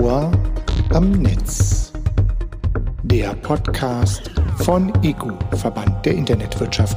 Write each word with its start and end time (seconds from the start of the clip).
Ohr 0.00 0.32
am 0.90 1.12
Netz. 1.12 1.92
Der 3.04 3.32
Podcast 3.36 4.28
von 4.56 4.92
EGU, 5.04 5.32
Verband 5.56 6.04
der 6.04 6.14
Internetwirtschaft. 6.14 6.96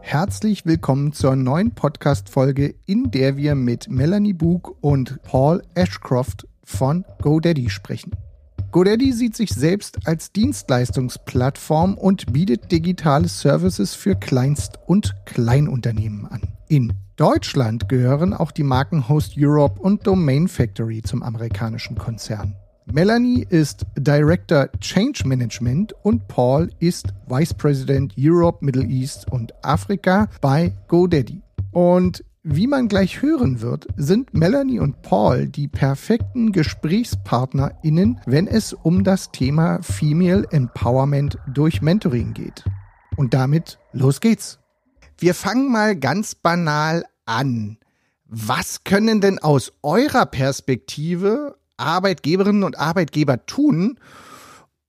Herzlich 0.00 0.66
willkommen 0.66 1.12
zur 1.12 1.36
neuen 1.36 1.72
Podcast-Folge, 1.72 2.74
in 2.86 3.12
der 3.12 3.36
wir 3.36 3.54
mit 3.54 3.88
Melanie 3.88 4.32
Bug 4.32 4.76
und 4.80 5.22
Paul 5.22 5.62
Ashcroft 5.74 6.48
von 6.64 7.04
GoDaddy 7.22 7.70
sprechen. 7.70 8.10
GoDaddy 8.72 9.12
sieht 9.12 9.34
sich 9.34 9.50
selbst 9.50 10.06
als 10.06 10.30
Dienstleistungsplattform 10.30 11.98
und 11.98 12.32
bietet 12.32 12.70
digitale 12.70 13.26
Services 13.26 13.94
für 13.94 14.14
Kleinst- 14.14 14.78
und 14.86 15.16
Kleinunternehmen 15.26 16.26
an. 16.26 16.42
In 16.68 16.92
Deutschland 17.16 17.88
gehören 17.88 18.32
auch 18.32 18.52
die 18.52 18.62
Marken 18.62 19.08
Host 19.08 19.34
Europe 19.36 19.80
und 19.80 20.06
Domain 20.06 20.46
Factory 20.46 21.02
zum 21.02 21.24
amerikanischen 21.24 21.98
Konzern. 21.98 22.54
Melanie 22.86 23.44
ist 23.48 23.86
Director 23.96 24.68
Change 24.80 25.26
Management 25.26 25.92
und 26.04 26.28
Paul 26.28 26.70
ist 26.78 27.12
Vice 27.28 27.54
President 27.54 28.14
Europe, 28.16 28.64
Middle 28.64 28.86
East 28.86 29.30
und 29.32 29.52
Afrika 29.64 30.28
bei 30.40 30.72
GoDaddy. 30.86 31.42
Und 31.72 32.24
wie 32.42 32.66
man 32.66 32.88
gleich 32.88 33.20
hören 33.20 33.60
wird, 33.60 33.86
sind 33.96 34.32
Melanie 34.32 34.80
und 34.80 35.02
Paul 35.02 35.46
die 35.46 35.68
perfekten 35.68 36.52
GesprächspartnerInnen, 36.52 38.20
wenn 38.24 38.46
es 38.46 38.72
um 38.72 39.04
das 39.04 39.30
Thema 39.30 39.82
Female 39.82 40.46
Empowerment 40.50 41.36
durch 41.52 41.82
Mentoring 41.82 42.32
geht. 42.32 42.64
Und 43.16 43.34
damit 43.34 43.78
los 43.92 44.20
geht's. 44.20 44.58
Wir 45.18 45.34
fangen 45.34 45.70
mal 45.70 45.96
ganz 45.96 46.34
banal 46.34 47.04
an. 47.26 47.76
Was 48.26 48.84
können 48.84 49.20
denn 49.20 49.38
aus 49.38 49.72
eurer 49.82 50.24
Perspektive 50.24 51.56
Arbeitgeberinnen 51.76 52.62
und 52.62 52.78
Arbeitgeber 52.78 53.44
tun, 53.44 53.98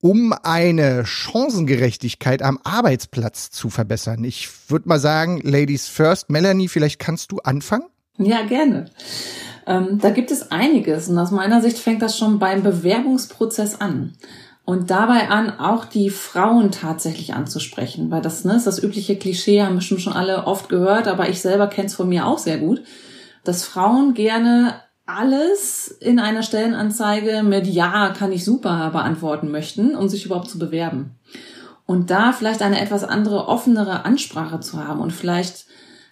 um 0.02 0.34
eine 0.42 1.06
Chancengerechtigkeit 1.06 2.42
am 2.42 2.58
Arbeitsplatz 2.64 3.50
zu 3.50 3.70
verbessern? 3.70 4.24
Ich 4.24 4.48
würde 4.68 4.88
mal 4.88 4.98
sagen, 4.98 5.40
Ladies 5.42 5.88
first. 5.88 6.28
Melanie, 6.28 6.68
vielleicht 6.68 6.98
kannst 6.98 7.30
du 7.30 7.38
anfangen? 7.38 7.84
Ja, 8.18 8.42
gerne. 8.42 8.86
Ähm, 9.64 9.98
da 10.02 10.10
gibt 10.10 10.32
es 10.32 10.50
einiges 10.50 11.08
und 11.08 11.18
aus 11.18 11.30
meiner 11.30 11.62
Sicht 11.62 11.78
fängt 11.78 12.02
das 12.02 12.18
schon 12.18 12.40
beim 12.40 12.64
Bewerbungsprozess 12.64 13.80
an. 13.80 14.14
Und 14.64 14.90
dabei 14.90 15.28
an, 15.28 15.58
auch 15.58 15.84
die 15.84 16.10
Frauen 16.10 16.72
tatsächlich 16.72 17.34
anzusprechen, 17.34 18.10
weil 18.10 18.22
das 18.22 18.44
ne, 18.44 18.56
ist 18.56 18.66
das 18.66 18.82
übliche 18.82 19.16
Klischee, 19.16 19.62
haben 19.62 19.76
bestimmt 19.76 20.02
schon 20.02 20.12
alle 20.12 20.46
oft 20.46 20.68
gehört, 20.68 21.06
aber 21.06 21.28
ich 21.28 21.40
selber 21.40 21.68
kenne 21.68 21.86
es 21.86 21.94
von 21.94 22.08
mir 22.08 22.26
auch 22.26 22.38
sehr 22.38 22.58
gut, 22.58 22.82
dass 23.44 23.64
Frauen 23.64 24.14
gerne 24.14 24.80
alles 25.06 25.88
in 25.88 26.18
einer 26.18 26.42
Stellenanzeige 26.42 27.42
mit 27.42 27.66
Ja 27.66 28.10
kann 28.10 28.32
ich 28.32 28.44
super 28.44 28.90
beantworten 28.90 29.50
möchten, 29.50 29.96
um 29.96 30.08
sich 30.08 30.26
überhaupt 30.26 30.48
zu 30.48 30.58
bewerben. 30.58 31.16
Und 31.86 32.10
da 32.10 32.32
vielleicht 32.32 32.62
eine 32.62 32.80
etwas 32.80 33.04
andere, 33.04 33.48
offenere 33.48 34.04
Ansprache 34.04 34.60
zu 34.60 34.84
haben 34.86 35.00
und 35.00 35.12
vielleicht 35.12 35.66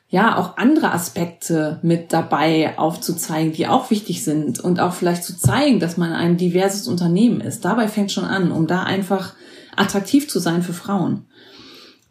ja 0.08 0.36
auch 0.36 0.56
andere 0.56 0.90
Aspekte 0.92 1.78
mit 1.82 2.12
dabei 2.12 2.76
aufzuzeigen, 2.76 3.52
die 3.52 3.68
auch 3.68 3.90
wichtig 3.90 4.24
sind 4.24 4.58
und 4.58 4.80
auch 4.80 4.92
vielleicht 4.92 5.22
zu 5.22 5.38
zeigen, 5.38 5.78
dass 5.78 5.96
man 5.96 6.12
ein 6.12 6.36
diverses 6.36 6.88
Unternehmen 6.88 7.40
ist. 7.40 7.64
Dabei 7.64 7.86
fängt 7.86 8.10
schon 8.10 8.24
an, 8.24 8.50
um 8.50 8.66
da 8.66 8.82
einfach 8.82 9.34
attraktiv 9.76 10.28
zu 10.28 10.40
sein 10.40 10.62
für 10.62 10.72
Frauen. 10.72 11.26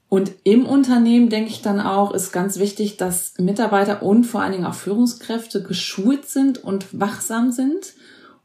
Und 0.10 0.32
im 0.44 0.66
Unternehmen 0.66 1.30
denke 1.30 1.52
ich 1.52 1.62
dann 1.62 1.80
auch, 1.80 2.12
ist 2.14 2.32
ganz 2.32 2.58
wichtig, 2.58 2.98
dass 2.98 3.36
Mitarbeiter 3.38 4.02
und 4.02 4.24
vor 4.24 4.42
allen 4.42 4.54
Dingen 4.54 4.66
auch 4.66 4.74
Führungskräfte 4.74 5.62
geschult 5.62 6.26
sind 6.26 6.64
und 6.64 7.00
wachsam 7.00 7.52
sind, 7.52 7.94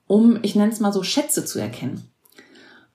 um, 0.06 0.38
ich 0.42 0.54
nenne 0.54 0.70
es 0.70 0.80
mal 0.80 0.92
so, 0.92 1.02
Schätze 1.02 1.46
zu 1.46 1.58
erkennen. 1.58 2.02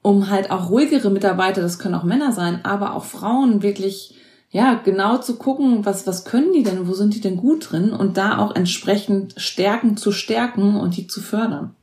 Um 0.03 0.30
halt 0.30 0.52
auch 0.52 0.69
ruhigere 0.69 1.09
Mitarbeiter, 1.09 1.62
das 1.62 1.80
können 1.80 1.96
auch 1.96 2.03
Männer 2.03 2.31
sein, 2.31 2.63
aber 2.63 2.94
auch 2.94 3.06
Frauen 3.06 3.63
wirklich, 3.63 4.13
ja, 4.52 4.75
genau 4.75 5.18
zu 5.18 5.38
gucken, 5.38 5.84
was, 5.84 6.06
was 6.06 6.24
können 6.24 6.53
die 6.53 6.63
denn, 6.63 6.88
wo 6.88 6.94
sind 6.94 7.16
die 7.16 7.22
denn 7.22 7.38
gut 7.38 7.72
drin 7.72 7.91
und 7.91 8.18
da 8.18 8.38
auch 8.38 8.56
entsprechend 8.56 9.34
Stärken 9.38 9.97
zu 9.97 10.12
stärken 10.12 10.75
und 10.75 10.96
die 10.96 11.07
zu 11.07 11.22
fördern. 11.22 11.75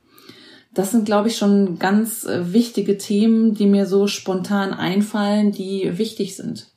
Das 0.72 0.92
sind, 0.92 1.04
glaube 1.04 1.28
ich, 1.28 1.36
schon 1.36 1.80
ganz 1.80 2.24
äh, 2.24 2.52
wichtige 2.52 2.96
Themen, 2.96 3.54
die 3.54 3.66
mir 3.66 3.86
so 3.86 4.06
spontan 4.06 4.72
einfallen, 4.72 5.50
die 5.50 5.98
wichtig 5.98 6.36
sind 6.36 6.68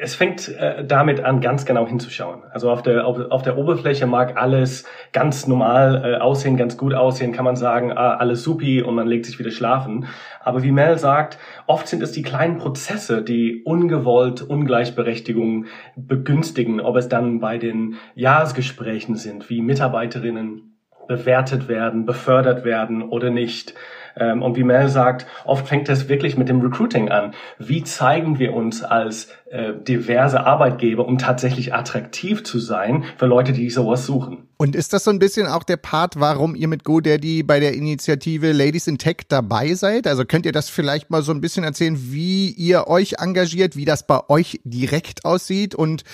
es 0.00 0.14
fängt 0.14 0.48
äh, 0.48 0.84
damit 0.84 1.20
an, 1.20 1.40
ganz 1.40 1.66
genau 1.66 1.86
hinzuschauen. 1.86 2.42
Also 2.50 2.70
auf 2.70 2.82
der, 2.82 3.06
auf, 3.06 3.18
auf 3.30 3.42
der 3.42 3.58
Oberfläche 3.58 4.06
mag 4.06 4.36
alles 4.36 4.84
ganz 5.12 5.46
normal 5.46 6.02
äh, 6.04 6.16
aussehen, 6.16 6.56
ganz 6.56 6.76
gut 6.76 6.94
aussehen, 6.94 7.32
kann 7.32 7.44
man 7.44 7.56
sagen, 7.56 7.92
ah, 7.92 8.16
alles 8.16 8.42
supi 8.42 8.82
und 8.82 8.94
man 8.94 9.06
legt 9.06 9.26
sich 9.26 9.38
wieder 9.38 9.50
schlafen. 9.50 10.06
Aber 10.42 10.62
wie 10.62 10.72
Mel 10.72 10.98
sagt, 10.98 11.38
oft 11.66 11.86
sind 11.86 12.02
es 12.02 12.12
die 12.12 12.22
kleinen 12.22 12.56
Prozesse, 12.56 13.22
die 13.22 13.62
ungewollt 13.64 14.42
Ungleichberechtigung 14.42 15.66
begünstigen, 15.96 16.80
ob 16.80 16.96
es 16.96 17.08
dann 17.08 17.40
bei 17.40 17.58
den 17.58 17.96
Jahresgesprächen 18.14 19.16
sind, 19.16 19.50
wie 19.50 19.60
Mitarbeiterinnen 19.60 20.78
bewertet 21.08 21.68
werden, 21.68 22.06
befördert 22.06 22.64
werden 22.64 23.02
oder 23.02 23.30
nicht 23.30 23.74
ähm, 24.16 24.42
und 24.42 24.56
wie 24.56 24.64
Mel 24.64 24.88
sagt, 24.88 25.26
oft 25.44 25.68
fängt 25.68 25.88
es 25.88 26.08
wirklich 26.08 26.36
mit 26.36 26.48
dem 26.48 26.60
Recruiting 26.60 27.10
an. 27.10 27.34
Wie 27.58 27.84
zeigen 27.84 28.38
wir 28.38 28.54
uns 28.54 28.82
als 28.82 29.28
äh, 29.50 29.72
diverse 29.74 30.46
Arbeitgeber, 30.46 31.06
um 31.06 31.18
tatsächlich 31.18 31.74
attraktiv 31.74 32.44
zu 32.44 32.58
sein 32.58 33.04
für 33.16 33.26
Leute, 33.26 33.52
die 33.52 33.70
sowas 33.70 34.06
suchen? 34.06 34.48
Und 34.58 34.76
ist 34.76 34.92
das 34.92 35.04
so 35.04 35.10
ein 35.10 35.18
bisschen 35.18 35.46
auch 35.46 35.64
der 35.64 35.78
Part, 35.78 36.20
warum 36.20 36.54
ihr 36.54 36.68
mit 36.68 36.84
GoDaddy 36.84 37.42
bei 37.42 37.60
der 37.60 37.72
Initiative 37.72 38.52
Ladies 38.52 38.86
in 38.86 38.98
Tech 38.98 39.22
dabei 39.26 39.72
seid? 39.72 40.06
Also 40.06 40.26
könnt 40.26 40.44
ihr 40.44 40.52
das 40.52 40.68
vielleicht 40.68 41.08
mal 41.08 41.22
so 41.22 41.32
ein 41.32 41.40
bisschen 41.40 41.64
erzählen, 41.64 41.96
wie 41.98 42.50
ihr 42.50 42.86
euch 42.86 43.14
engagiert, 43.18 43.74
wie 43.74 43.86
das 43.86 44.06
bei 44.06 44.20
euch 44.28 44.60
direkt 44.64 45.24
aussieht 45.24 45.74
und 45.74 46.04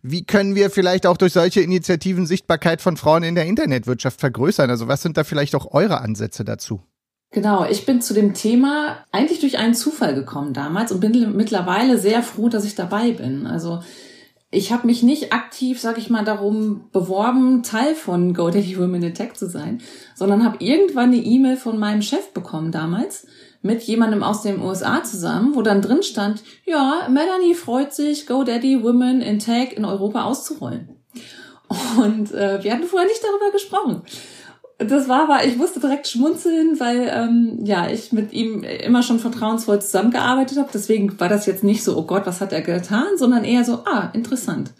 wie 0.00 0.24
können 0.24 0.54
wir 0.54 0.70
vielleicht 0.70 1.06
auch 1.06 1.16
durch 1.16 1.32
solche 1.32 1.60
Initiativen 1.60 2.24
Sichtbarkeit 2.24 2.80
von 2.80 2.96
Frauen 2.96 3.24
in 3.24 3.34
der 3.34 3.46
Internetwirtschaft 3.46 4.20
vergrößern? 4.20 4.70
Also 4.70 4.86
was 4.86 5.02
sind 5.02 5.16
da 5.16 5.24
vielleicht 5.24 5.56
auch 5.56 5.74
eure 5.74 6.00
Ansätze 6.00 6.44
dazu? 6.44 6.80
Genau, 7.30 7.66
ich 7.66 7.84
bin 7.84 8.00
zu 8.00 8.14
dem 8.14 8.32
Thema 8.32 9.04
eigentlich 9.12 9.40
durch 9.40 9.58
einen 9.58 9.74
Zufall 9.74 10.14
gekommen 10.14 10.54
damals 10.54 10.92
und 10.92 11.00
bin 11.00 11.36
mittlerweile 11.36 11.98
sehr 11.98 12.22
froh, 12.22 12.48
dass 12.48 12.64
ich 12.64 12.74
dabei 12.74 13.12
bin. 13.12 13.46
Also 13.46 13.80
ich 14.50 14.72
habe 14.72 14.86
mich 14.86 15.02
nicht 15.02 15.30
aktiv, 15.34 15.78
sag 15.78 15.98
ich 15.98 16.08
mal, 16.08 16.24
darum 16.24 16.88
beworben, 16.90 17.62
Teil 17.62 17.94
von 17.94 18.32
GoDaddy 18.32 18.78
Women 18.78 19.02
in 19.02 19.14
Tech 19.14 19.34
zu 19.34 19.46
sein, 19.46 19.82
sondern 20.14 20.42
habe 20.42 20.64
irgendwann 20.64 21.12
eine 21.12 21.22
E-Mail 21.22 21.58
von 21.58 21.78
meinem 21.78 22.00
Chef 22.00 22.32
bekommen 22.32 22.72
damals 22.72 23.26
mit 23.60 23.82
jemandem 23.82 24.22
aus 24.22 24.40
den 24.40 24.62
USA 24.62 25.02
zusammen, 25.04 25.54
wo 25.54 25.60
dann 25.60 25.82
drin 25.82 26.02
stand, 26.02 26.42
ja, 26.64 27.08
Melanie 27.10 27.54
freut 27.54 27.92
sich, 27.92 28.26
GoDaddy 28.26 28.82
Women 28.82 29.20
in 29.20 29.38
Tech 29.38 29.74
in 29.76 29.84
Europa 29.84 30.24
auszurollen. 30.24 30.96
Und 31.98 32.32
äh, 32.32 32.64
wir 32.64 32.72
hatten 32.72 32.84
vorher 32.84 33.06
nicht 33.06 33.22
darüber 33.22 33.52
gesprochen 33.52 34.02
das 34.78 35.08
war 35.08 35.24
aber, 35.24 35.44
ich 35.44 35.56
musste 35.56 35.80
direkt 35.80 36.06
schmunzeln, 36.06 36.78
weil 36.78 37.10
ähm, 37.12 37.58
ja 37.64 37.90
ich 37.90 38.12
mit 38.12 38.32
ihm 38.32 38.62
immer 38.62 39.02
schon 39.02 39.18
vertrauensvoll 39.18 39.82
zusammengearbeitet 39.82 40.56
habe. 40.56 40.70
Deswegen 40.72 41.18
war 41.18 41.28
das 41.28 41.46
jetzt 41.46 41.64
nicht 41.64 41.82
so, 41.82 41.96
oh 41.96 42.04
Gott, 42.04 42.26
was 42.26 42.40
hat 42.40 42.52
er 42.52 42.62
getan, 42.62 43.16
sondern 43.16 43.44
eher 43.44 43.64
so, 43.64 43.84
ah, 43.84 44.10
interessant. 44.12 44.70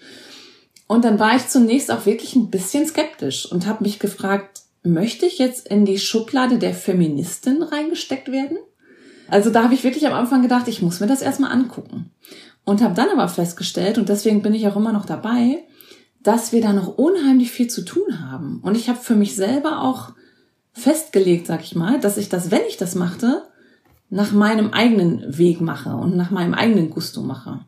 Und 0.87 1.05
dann 1.05 1.19
war 1.19 1.35
ich 1.35 1.49
zunächst 1.49 1.91
auch 1.91 2.07
wirklich 2.07 2.37
ein 2.37 2.49
bisschen 2.49 2.87
skeptisch 2.87 3.51
und 3.51 3.67
habe 3.67 3.83
mich 3.83 3.99
gefragt, 3.99 4.63
möchte 4.85 5.27
ich 5.27 5.39
jetzt 5.39 5.69
in 5.69 5.85
die 5.85 5.99
Schublade 5.99 6.59
der 6.59 6.75
Feministin 6.75 7.63
reingesteckt 7.63 8.31
werden? 8.31 8.59
Also 9.29 9.51
da 9.51 9.65
habe 9.65 9.75
ich 9.75 9.85
wirklich 9.85 10.07
am 10.07 10.15
Anfang 10.15 10.43
gedacht, 10.43 10.69
ich 10.69 10.81
muss 10.81 11.01
mir 11.01 11.07
das 11.09 11.23
erstmal 11.23 11.53
angucken. 11.53 12.11
Und 12.65 12.83
habe 12.83 12.95
dann 12.95 13.11
aber 13.11 13.29
festgestellt, 13.29 13.99
und 13.99 14.09
deswegen 14.09 14.43
bin 14.43 14.55
ich 14.55 14.67
auch 14.69 14.77
immer 14.77 14.93
noch 14.93 15.07
dabei, 15.07 15.65
dass 16.23 16.53
wir 16.53 16.61
da 16.61 16.73
noch 16.73 16.99
unheimlich 16.99 17.51
viel 17.51 17.69
zu 17.69 17.85
tun 17.85 18.21
haben. 18.21 18.61
Und 18.63 18.77
ich 18.77 18.89
habe 18.89 18.99
für 18.99 19.15
mich 19.15 19.37
selber 19.37 19.83
auch 19.83 20.13
festgelegt, 20.73 21.47
sag 21.47 21.63
ich 21.63 21.75
mal, 21.75 22.01
dass 22.01 22.19
ich 22.19 22.29
das, 22.29 22.51
wenn 22.51 22.63
ich 22.69 22.77
das 22.77 22.95
machte, 22.95 23.45
nach 24.11 24.33
meinem 24.33 24.71
eigenen 24.71 25.39
Weg 25.39 25.61
mache 25.61 25.95
und 25.95 26.17
nach 26.17 26.31
meinem 26.31 26.55
eigenen 26.55 26.91
Gusto 26.91 27.23
mache. 27.23 27.61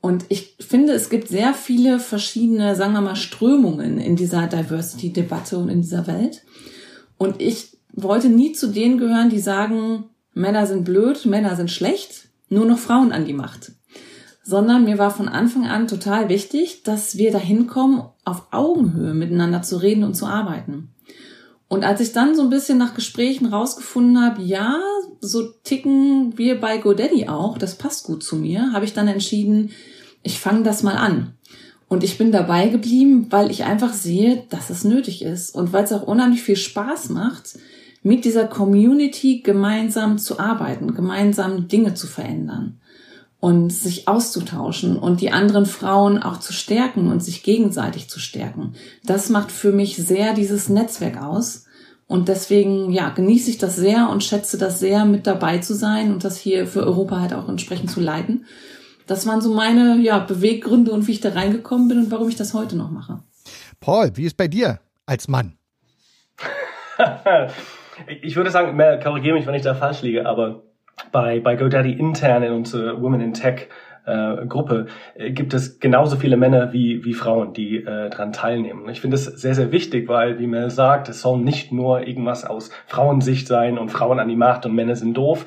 Und 0.00 0.26
ich 0.28 0.56
finde, 0.60 0.92
es 0.92 1.08
gibt 1.08 1.28
sehr 1.28 1.54
viele 1.54 1.98
verschiedene, 1.98 2.76
sagen 2.76 2.92
wir 2.92 3.00
mal, 3.00 3.16
Strömungen 3.16 3.98
in 3.98 4.16
dieser 4.16 4.46
Diversity-Debatte 4.46 5.56
und 5.56 5.70
in 5.70 5.80
dieser 5.80 6.06
Welt. 6.06 6.42
Und 7.16 7.40
ich 7.40 7.78
wollte 7.92 8.28
nie 8.28 8.52
zu 8.52 8.66
denen 8.66 8.98
gehören, 8.98 9.30
die 9.30 9.38
sagen, 9.38 10.10
Männer 10.34 10.66
sind 10.66 10.84
blöd, 10.84 11.24
Männer 11.24 11.56
sind 11.56 11.70
schlecht, 11.70 12.28
nur 12.50 12.66
noch 12.66 12.78
Frauen 12.78 13.12
an 13.12 13.24
die 13.24 13.32
Macht 13.32 13.72
sondern 14.44 14.84
mir 14.84 14.98
war 14.98 15.10
von 15.10 15.28
Anfang 15.28 15.66
an 15.66 15.88
total 15.88 16.28
wichtig, 16.28 16.82
dass 16.82 17.16
wir 17.16 17.32
dahin 17.32 17.66
kommen, 17.66 18.02
auf 18.24 18.48
Augenhöhe 18.52 19.14
miteinander 19.14 19.62
zu 19.62 19.78
reden 19.78 20.04
und 20.04 20.14
zu 20.14 20.26
arbeiten. 20.26 20.90
Und 21.66 21.82
als 21.82 22.00
ich 22.00 22.12
dann 22.12 22.36
so 22.36 22.42
ein 22.42 22.50
bisschen 22.50 22.76
nach 22.76 22.94
Gesprächen 22.94 23.46
rausgefunden 23.46 24.22
habe, 24.22 24.42
ja, 24.42 24.78
so 25.20 25.48
ticken 25.64 26.36
wir 26.36 26.60
bei 26.60 26.76
GoDaddy 26.76 27.26
auch, 27.28 27.56
das 27.56 27.76
passt 27.76 28.04
gut 28.04 28.22
zu 28.22 28.36
mir, 28.36 28.72
habe 28.72 28.84
ich 28.84 28.92
dann 28.92 29.08
entschieden, 29.08 29.70
ich 30.22 30.38
fange 30.38 30.62
das 30.62 30.82
mal 30.82 30.96
an. 30.96 31.32
Und 31.88 32.04
ich 32.04 32.18
bin 32.18 32.30
dabei 32.30 32.68
geblieben, 32.68 33.28
weil 33.30 33.50
ich 33.50 33.64
einfach 33.64 33.94
sehe, 33.94 34.44
dass 34.50 34.68
es 34.68 34.84
nötig 34.84 35.22
ist 35.22 35.54
und 35.54 35.72
weil 35.72 35.84
es 35.84 35.92
auch 35.92 36.02
unheimlich 36.02 36.42
viel 36.42 36.56
Spaß 36.56 37.08
macht, 37.10 37.58
mit 38.02 38.26
dieser 38.26 38.46
Community 38.46 39.40
gemeinsam 39.40 40.18
zu 40.18 40.38
arbeiten, 40.38 40.94
gemeinsam 40.94 41.68
Dinge 41.68 41.94
zu 41.94 42.06
verändern 42.06 42.78
und 43.44 43.68
sich 43.68 44.08
auszutauschen 44.08 44.96
und 44.96 45.20
die 45.20 45.30
anderen 45.30 45.66
Frauen 45.66 46.16
auch 46.22 46.40
zu 46.40 46.54
stärken 46.54 47.12
und 47.12 47.22
sich 47.22 47.42
gegenseitig 47.42 48.08
zu 48.08 48.18
stärken. 48.18 48.72
Das 49.04 49.28
macht 49.28 49.52
für 49.52 49.70
mich 49.70 49.98
sehr 49.98 50.32
dieses 50.32 50.70
Netzwerk 50.70 51.22
aus. 51.22 51.66
Und 52.06 52.28
deswegen, 52.28 52.90
ja, 52.90 53.10
genieße 53.10 53.50
ich 53.50 53.58
das 53.58 53.76
sehr 53.76 54.08
und 54.08 54.24
schätze 54.24 54.56
das 54.56 54.80
sehr, 54.80 55.04
mit 55.04 55.26
dabei 55.26 55.58
zu 55.58 55.74
sein 55.74 56.10
und 56.10 56.24
das 56.24 56.38
hier 56.38 56.66
für 56.66 56.84
Europa 56.84 57.20
halt 57.20 57.34
auch 57.34 57.46
entsprechend 57.50 57.90
zu 57.90 58.00
leiten. 58.00 58.46
Das 59.06 59.26
waren 59.26 59.42
so 59.42 59.52
meine, 59.52 59.98
ja, 59.98 60.20
Beweggründe 60.20 60.90
und 60.90 61.06
wie 61.06 61.12
ich 61.12 61.20
da 61.20 61.28
reingekommen 61.28 61.88
bin 61.88 61.98
und 61.98 62.10
warum 62.10 62.30
ich 62.30 62.36
das 62.36 62.54
heute 62.54 62.76
noch 62.76 62.90
mache. 62.90 63.18
Paul, 63.78 64.10
wie 64.14 64.24
ist 64.24 64.38
bei 64.38 64.48
dir 64.48 64.80
als 65.04 65.28
Mann? 65.28 65.58
ich 68.22 68.36
würde 68.36 68.50
sagen, 68.50 68.74
mehr, 68.74 68.98
korrigiere 69.00 69.34
mich, 69.34 69.46
wenn 69.46 69.54
ich 69.54 69.60
da 69.60 69.74
falsch 69.74 70.00
liege, 70.00 70.26
aber 70.26 70.62
bei, 71.12 71.40
bei 71.40 71.56
GoDaddy 71.56 71.92
intern 71.92 72.42
in 72.42 72.52
unserer 72.52 73.00
Women 73.00 73.20
in 73.20 73.32
Tech 73.34 73.68
äh, 74.06 74.46
Gruppe 74.46 74.86
äh, 75.14 75.30
gibt 75.30 75.54
es 75.54 75.80
genauso 75.80 76.16
viele 76.16 76.36
Männer 76.36 76.72
wie, 76.72 77.04
wie 77.04 77.14
Frauen, 77.14 77.52
die 77.52 77.78
äh, 77.78 78.10
daran 78.10 78.32
teilnehmen. 78.32 78.88
Ich 78.88 79.00
finde 79.00 79.16
es 79.16 79.24
sehr, 79.24 79.54
sehr 79.54 79.72
wichtig, 79.72 80.08
weil, 80.08 80.38
wie 80.38 80.46
man 80.46 80.70
sagt, 80.70 81.08
es 81.08 81.22
soll 81.22 81.38
nicht 81.38 81.72
nur 81.72 82.06
irgendwas 82.06 82.44
aus 82.44 82.70
Frauensicht 82.86 83.46
sein 83.46 83.78
und 83.78 83.90
Frauen 83.90 84.18
an 84.18 84.28
die 84.28 84.36
Macht 84.36 84.66
und 84.66 84.74
Männer 84.74 84.96
sind 84.96 85.14
doof. 85.16 85.46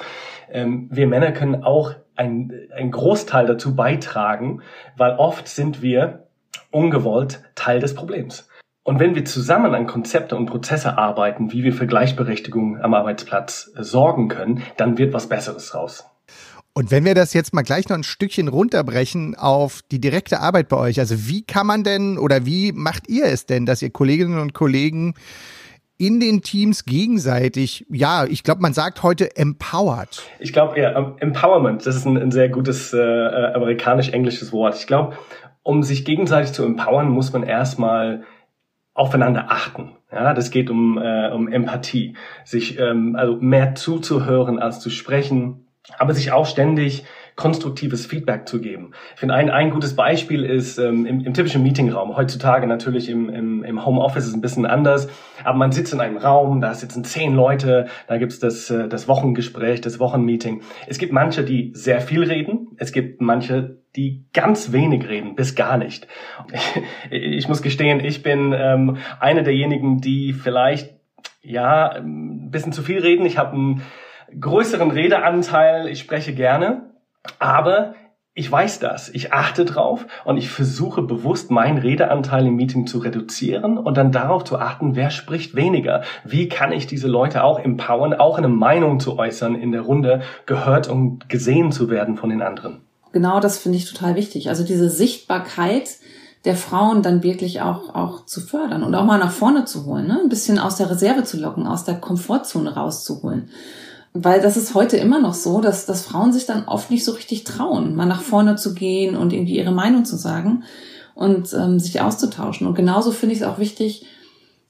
Ähm, 0.52 0.88
wir 0.92 1.08
Männer 1.08 1.32
können 1.32 1.64
auch 1.64 1.94
ein, 2.16 2.52
ein 2.76 2.90
Großteil 2.92 3.46
dazu 3.46 3.76
beitragen, 3.76 4.62
weil 4.96 5.16
oft 5.18 5.48
sind 5.48 5.82
wir 5.82 6.24
ungewollt 6.72 7.44
Teil 7.56 7.80
des 7.80 7.94
Problems. 7.94 8.50
Und 8.88 9.02
wenn 9.02 9.16
wir 9.16 9.26
zusammen 9.26 9.76
an 9.76 9.86
Konzepte 9.86 10.38
und 10.38 10.46
Prozesse 10.46 10.98
arbeiten, 10.98 11.52
wie 11.52 11.66
wir 11.66 11.74
für 11.74 11.88
Gleichberechtigung 11.88 12.80
am 12.80 12.94
Arbeitsplatz 12.94 13.70
äh, 13.76 13.84
sorgen 13.84 14.30
können, 14.30 14.64
dann 14.78 14.98
wird 14.98 15.14
was 15.14 15.28
Besseres 15.28 15.76
raus. 15.76 16.06
Und 16.72 16.90
wenn 16.90 17.04
wir 17.04 17.14
das 17.14 17.34
jetzt 17.34 17.54
mal 17.54 17.64
gleich 17.64 17.90
noch 17.90 17.98
ein 17.98 18.04
Stückchen 18.04 18.48
runterbrechen 18.48 19.36
auf 19.36 19.82
die 19.92 20.00
direkte 20.00 20.40
Arbeit 20.40 20.70
bei 20.70 20.78
euch, 20.78 21.02
also 21.02 21.28
wie 21.28 21.44
kann 21.44 21.68
man 21.68 21.84
denn 21.84 22.18
oder 22.18 22.46
wie 22.46 22.72
macht 22.72 23.10
ihr 23.10 23.26
es 23.26 23.46
denn, 23.46 23.66
dass 23.66 23.82
ihr 23.82 23.90
Kolleginnen 23.90 24.40
und 24.40 24.54
Kollegen 24.54 25.16
in 25.98 26.22
den 26.22 26.42
Teams 26.42 26.86
gegenseitig, 26.86 27.86
ja, 27.90 28.24
ich 28.24 28.44
glaube, 28.44 28.62
man 28.62 28.72
sagt 28.72 29.04
heute 29.04 29.36
empowered. 29.36 30.24
Ich 30.40 30.54
glaube, 30.54 30.80
ja, 30.80 31.14
Empowerment, 31.20 31.86
das 31.86 31.98
ist 31.98 32.06
ein, 32.06 32.18
ein 32.18 32.32
sehr 32.32 32.48
gutes 32.48 32.94
äh, 32.94 33.00
äh 33.00 33.54
amerikanisch-englisches 33.54 34.54
Wort. 34.54 34.78
Ich 34.78 34.88
glaube, 34.88 35.18
um 35.62 35.84
sich 35.84 36.06
gegenseitig 36.06 36.54
zu 36.54 36.64
empowern, 36.64 37.10
muss 37.10 37.34
man 37.34 37.44
erstmal 37.44 38.24
aufeinander 38.98 39.52
achten. 39.52 39.92
Ja, 40.12 40.34
das 40.34 40.50
geht 40.50 40.70
um, 40.70 40.98
äh, 40.98 41.30
um 41.32 41.48
Empathie, 41.48 42.16
sich 42.44 42.80
ähm, 42.80 43.16
also 43.16 43.38
mehr 43.40 43.76
zuzuhören 43.76 44.60
als 44.60 44.80
zu 44.80 44.90
sprechen, 44.90 45.68
aber 46.00 46.14
sich 46.14 46.32
auch 46.32 46.48
ständig 46.48 47.06
konstruktives 47.38 48.08
Feedback 48.08 48.48
zu 48.48 48.60
geben. 48.60 48.92
Ich 49.14 49.20
finde, 49.20 49.36
ein, 49.36 49.52
ein 49.52 49.70
gutes 49.70 49.96
Beispiel 49.96 50.44
ist 50.44 50.80
ähm, 50.80 51.06
im, 51.06 51.22
im 51.22 51.34
typischen 51.36 51.62
Meetingraum. 51.62 52.18
Heutzutage 52.18 52.66
natürlich 52.66 53.10
im, 53.10 53.30
im, 53.30 53.64
im 53.64 53.86
Homeoffice 53.86 54.26
ist 54.26 54.34
ein 54.34 54.42
bisschen 54.42 54.66
anders, 54.66 55.08
aber 55.44 55.56
man 55.56 55.72
sitzt 55.72 55.94
in 55.94 56.02
einem 56.02 56.18
Raum, 56.18 56.62
da 56.62 56.74
sitzen 56.74 57.04
zehn 57.04 57.36
Leute, 57.36 57.86
da 58.08 58.18
gibt's 58.18 58.40
das, 58.40 58.72
äh, 58.72 58.90
das 58.90 59.08
Wochengespräch, 59.08 59.82
das 59.82 60.00
Wochenmeeting. 60.00 60.64
Es 60.88 60.98
gibt 60.98 61.14
manche, 61.14 61.44
die 61.44 61.72
sehr 61.76 62.02
viel 62.02 62.24
reden, 62.24 62.70
es 62.78 62.92
gibt 62.92 63.22
manche, 63.22 63.84
die 63.96 64.26
ganz 64.34 64.72
wenig 64.72 65.08
reden, 65.08 65.36
bis 65.36 65.54
gar 65.54 65.78
nicht. 65.78 66.08
Ich, 67.12 67.22
ich 67.22 67.48
muss 67.48 67.62
gestehen, 67.62 68.04
ich 68.04 68.24
bin 68.24 68.52
ähm, 68.58 68.98
eine 69.20 69.44
derjenigen, 69.44 70.02
die 70.02 70.34
vielleicht 70.34 70.96
ja 71.44 71.90
ein 71.90 72.50
bisschen 72.50 72.72
zu 72.72 72.82
viel 72.82 72.98
reden. 72.98 73.28
Ich 73.28 73.38
habe 73.38 73.54
einen 73.54 73.82
größeren 74.40 74.90
Redeanteil, 74.90 75.88
ich 75.88 76.00
spreche 76.00 76.34
gerne, 76.34 76.97
aber 77.40 77.96
ich 78.34 78.52
weiß 78.52 78.80
das, 78.80 79.10
ich 79.10 79.34
achte 79.34 79.66
drauf 79.66 80.06
und 80.24 80.38
ich 80.38 80.50
versuche 80.50 81.02
bewusst 81.02 81.50
meinen 81.50 81.80
Redeanteil 81.80 82.46
im 82.46 82.56
Meeting 82.56 82.86
zu 82.86 83.00
reduzieren 83.00 83.80
und 83.80 83.98
dann 83.98 84.12
darauf 84.12 84.44
zu 84.44 84.60
achten, 84.60 84.96
wer 84.96 85.10
spricht 85.10 85.56
weniger. 85.56 86.04
Wie 86.24 86.48
kann 86.48 86.72
ich 86.72 86.86
diese 86.86 87.08
Leute 87.08 87.44
auch 87.44 87.58
empowern, 87.58 88.14
auch 88.14 88.38
eine 88.38 88.48
Meinung 88.48 89.00
zu 89.00 89.18
äußern 89.18 89.56
in 89.56 89.72
der 89.72 89.82
Runde, 89.82 90.22
gehört 90.46 90.88
und 90.88 91.30
gesehen 91.30 91.72
zu 91.72 91.90
werden 91.90 92.16
von 92.16 92.30
den 92.30 92.44
anderen 92.44 92.82
genau 93.18 93.40
das 93.40 93.58
finde 93.58 93.78
ich 93.78 93.92
total 93.92 94.16
wichtig. 94.16 94.50
Also 94.50 94.64
diese 94.64 94.90
Sichtbarkeit 94.90 95.98
der 96.46 96.56
Frauen 96.56 97.02
dann 97.02 97.24
wirklich 97.24 97.62
auch, 97.62 97.94
auch 97.96 98.26
zu 98.26 98.42
fördern 98.42 98.84
und 98.84 98.94
auch 98.96 99.06
mal 99.06 99.18
nach 99.18 99.32
vorne 99.32 99.66
zu 99.66 99.86
holen, 99.86 100.08
ne? 100.08 100.20
ein 100.22 100.30
bisschen 100.30 100.60
aus 100.60 100.78
der 100.78 100.90
Reserve 100.90 101.24
zu 101.24 101.38
locken, 101.38 101.66
aus 101.68 101.84
der 101.84 101.96
Komfortzone 101.96 102.76
rauszuholen. 102.76 103.50
Weil 104.24 104.42
das 104.42 104.58
ist 104.58 104.74
heute 104.74 104.98
immer 104.98 105.20
noch 105.20 105.34
so, 105.34 105.62
dass, 105.62 105.86
dass 105.86 106.04
Frauen 106.04 106.34
sich 106.34 106.46
dann 106.46 106.66
oft 106.66 106.90
nicht 106.90 107.06
so 107.06 107.12
richtig 107.12 107.44
trauen, 107.44 107.96
mal 107.96 108.06
nach 108.06 108.22
vorne 108.22 108.56
zu 108.56 108.74
gehen 108.74 109.16
und 109.16 109.32
irgendwie 109.32 109.58
ihre 109.58 109.72
Meinung 109.72 110.06
zu 110.06 110.16
sagen 110.16 110.64
und 111.14 111.54
ähm, 111.54 111.80
sich 111.80 112.02
auszutauschen. 112.02 112.66
Und 112.68 112.76
genauso 112.76 113.12
finde 113.12 113.36
ich 113.36 113.42
es 113.42 113.48
auch 113.48 113.60
wichtig, 113.60 114.06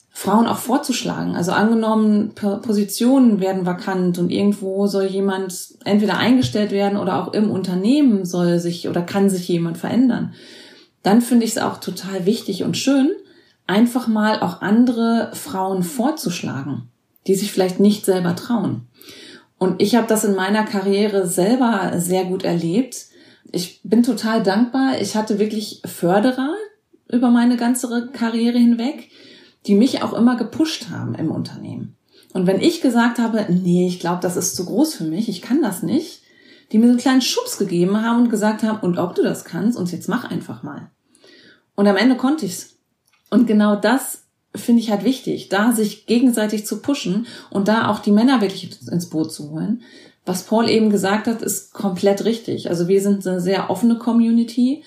Frauen 0.09 0.47
auch 0.47 0.57
vorzuschlagen. 0.57 1.35
Also 1.35 1.51
angenommen, 1.51 2.33
Positionen 2.33 3.39
werden 3.39 3.67
vakant 3.67 4.17
und 4.17 4.31
irgendwo 4.31 4.87
soll 4.87 5.05
jemand 5.05 5.75
entweder 5.85 6.17
eingestellt 6.17 6.71
werden 6.71 6.97
oder 6.97 7.21
auch 7.21 7.33
im 7.33 7.51
Unternehmen 7.51 8.25
soll 8.25 8.57
sich 8.57 8.89
oder 8.89 9.03
kann 9.03 9.29
sich 9.29 9.47
jemand 9.47 9.77
verändern. 9.77 10.33
Dann 11.03 11.21
finde 11.21 11.45
ich 11.45 11.51
es 11.51 11.57
auch 11.59 11.77
total 11.77 12.25
wichtig 12.25 12.63
und 12.63 12.75
schön, 12.75 13.11
einfach 13.67 14.07
mal 14.07 14.39
auch 14.39 14.61
andere 14.61 15.29
Frauen 15.33 15.83
vorzuschlagen, 15.83 16.89
die 17.27 17.35
sich 17.35 17.51
vielleicht 17.51 17.79
nicht 17.79 18.03
selber 18.03 18.35
trauen. 18.35 18.87
Und 19.57 19.81
ich 19.81 19.95
habe 19.95 20.07
das 20.07 20.23
in 20.23 20.35
meiner 20.35 20.63
Karriere 20.63 21.27
selber 21.27 21.93
sehr 21.97 22.25
gut 22.25 22.43
erlebt. 22.43 23.07
Ich 23.51 23.81
bin 23.83 24.03
total 24.03 24.43
dankbar. 24.43 25.01
Ich 25.01 25.15
hatte 25.15 25.39
wirklich 25.39 25.81
Förderer 25.85 26.53
über 27.09 27.31
meine 27.31 27.57
ganze 27.57 28.09
Karriere 28.11 28.57
hinweg 28.57 29.09
die 29.67 29.75
mich 29.75 30.01
auch 30.01 30.13
immer 30.13 30.37
gepusht 30.37 30.89
haben 30.89 31.13
im 31.15 31.29
Unternehmen. 31.29 31.95
Und 32.33 32.47
wenn 32.47 32.61
ich 32.61 32.81
gesagt 32.81 33.19
habe, 33.19 33.45
nee, 33.49 33.87
ich 33.87 33.99
glaube, 33.99 34.21
das 34.21 34.37
ist 34.37 34.55
zu 34.55 34.65
groß 34.65 34.95
für 34.95 35.03
mich, 35.03 35.29
ich 35.29 35.41
kann 35.41 35.61
das 35.61 35.83
nicht, 35.83 36.21
die 36.71 36.77
mir 36.77 36.85
so 36.85 36.91
einen 36.91 36.99
kleinen 36.99 37.21
Schubs 37.21 37.57
gegeben 37.57 38.01
haben 38.01 38.23
und 38.23 38.29
gesagt 38.29 38.63
haben, 38.63 38.79
und 38.79 38.97
ob 38.97 39.15
du 39.15 39.23
das 39.23 39.45
kannst, 39.45 39.77
und 39.77 39.91
jetzt 39.91 40.09
mach 40.09 40.29
einfach 40.29 40.63
mal. 40.63 40.89
Und 41.75 41.87
am 41.87 41.97
Ende 41.97 42.15
konnte 42.15 42.45
ich's. 42.45 42.75
Und 43.29 43.47
genau 43.47 43.75
das 43.75 44.23
finde 44.57 44.81
ich 44.81 44.91
halt 44.91 45.03
wichtig, 45.03 45.49
da 45.49 45.71
sich 45.71 46.05
gegenseitig 46.05 46.65
zu 46.65 46.81
pushen 46.81 47.27
und 47.49 47.67
da 47.67 47.89
auch 47.89 47.99
die 47.99 48.11
Männer 48.11 48.41
wirklich 48.41 48.69
ins 48.91 49.09
Boot 49.09 49.31
zu 49.31 49.51
holen. 49.51 49.81
Was 50.25 50.43
Paul 50.43 50.69
eben 50.69 50.89
gesagt 50.89 51.27
hat, 51.27 51.41
ist 51.41 51.73
komplett 51.73 52.25
richtig. 52.25 52.69
Also 52.69 52.87
wir 52.87 53.01
sind 53.01 53.25
eine 53.25 53.39
sehr 53.39 53.69
offene 53.69 53.97
Community 53.97 54.83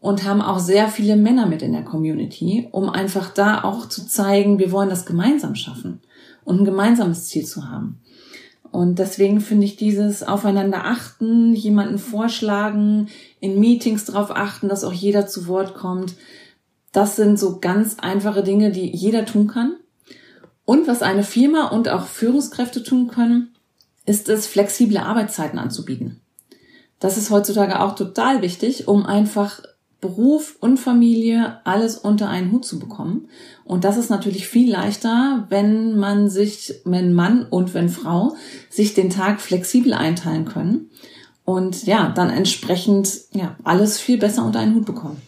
und 0.00 0.24
haben 0.24 0.42
auch 0.42 0.58
sehr 0.58 0.88
viele 0.88 1.16
Männer 1.16 1.46
mit 1.46 1.62
in 1.62 1.72
der 1.72 1.84
Community, 1.84 2.68
um 2.72 2.90
einfach 2.90 3.32
da 3.32 3.64
auch 3.64 3.88
zu 3.88 4.06
zeigen, 4.06 4.58
wir 4.58 4.72
wollen 4.72 4.90
das 4.90 5.06
gemeinsam 5.06 5.54
schaffen 5.54 6.00
und 6.44 6.60
ein 6.60 6.64
gemeinsames 6.64 7.26
Ziel 7.26 7.46
zu 7.46 7.70
haben. 7.70 8.00
Und 8.72 8.98
deswegen 8.98 9.40
finde 9.40 9.66
ich 9.66 9.76
dieses 9.76 10.22
Aufeinander 10.22 10.86
achten, 10.86 11.54
jemanden 11.54 11.98
vorschlagen, 11.98 13.08
in 13.38 13.60
Meetings 13.60 14.06
darauf 14.06 14.34
achten, 14.34 14.68
dass 14.68 14.82
auch 14.82 14.94
jeder 14.94 15.26
zu 15.26 15.46
Wort 15.46 15.74
kommt. 15.74 16.14
Das 16.92 17.16
sind 17.16 17.38
so 17.38 17.58
ganz 17.58 17.98
einfache 17.98 18.42
Dinge, 18.42 18.70
die 18.70 18.94
jeder 18.94 19.24
tun 19.24 19.48
kann. 19.48 19.76
Und 20.64 20.86
was 20.86 21.02
eine 21.02 21.24
Firma 21.24 21.68
und 21.68 21.88
auch 21.88 22.06
Führungskräfte 22.06 22.82
tun 22.82 23.08
können, 23.08 23.54
ist 24.06 24.28
es, 24.28 24.46
flexible 24.46 24.98
Arbeitszeiten 24.98 25.58
anzubieten. 25.58 26.20
Das 27.00 27.16
ist 27.16 27.30
heutzutage 27.30 27.80
auch 27.80 27.94
total 27.94 28.42
wichtig, 28.42 28.86
um 28.86 29.06
einfach 29.06 29.62
Beruf 30.00 30.56
und 30.60 30.78
Familie 30.78 31.60
alles 31.64 31.96
unter 31.96 32.28
einen 32.28 32.52
Hut 32.52 32.64
zu 32.64 32.78
bekommen. 32.78 33.28
Und 33.64 33.84
das 33.84 33.96
ist 33.96 34.10
natürlich 34.10 34.48
viel 34.48 34.70
leichter, 34.70 35.46
wenn 35.48 35.96
man 35.96 36.28
sich, 36.28 36.74
wenn 36.84 37.12
Mann 37.12 37.46
und 37.48 37.72
wenn 37.72 37.88
Frau 37.88 38.34
sich 38.68 38.94
den 38.94 39.10
Tag 39.10 39.40
flexibel 39.40 39.94
einteilen 39.94 40.44
können 40.44 40.90
und 41.44 41.86
ja, 41.86 42.10
dann 42.10 42.30
entsprechend 42.30 43.12
ja, 43.32 43.56
alles 43.62 44.00
viel 44.00 44.18
besser 44.18 44.44
unter 44.44 44.58
einen 44.58 44.74
Hut 44.74 44.84
bekommen. 44.84 45.22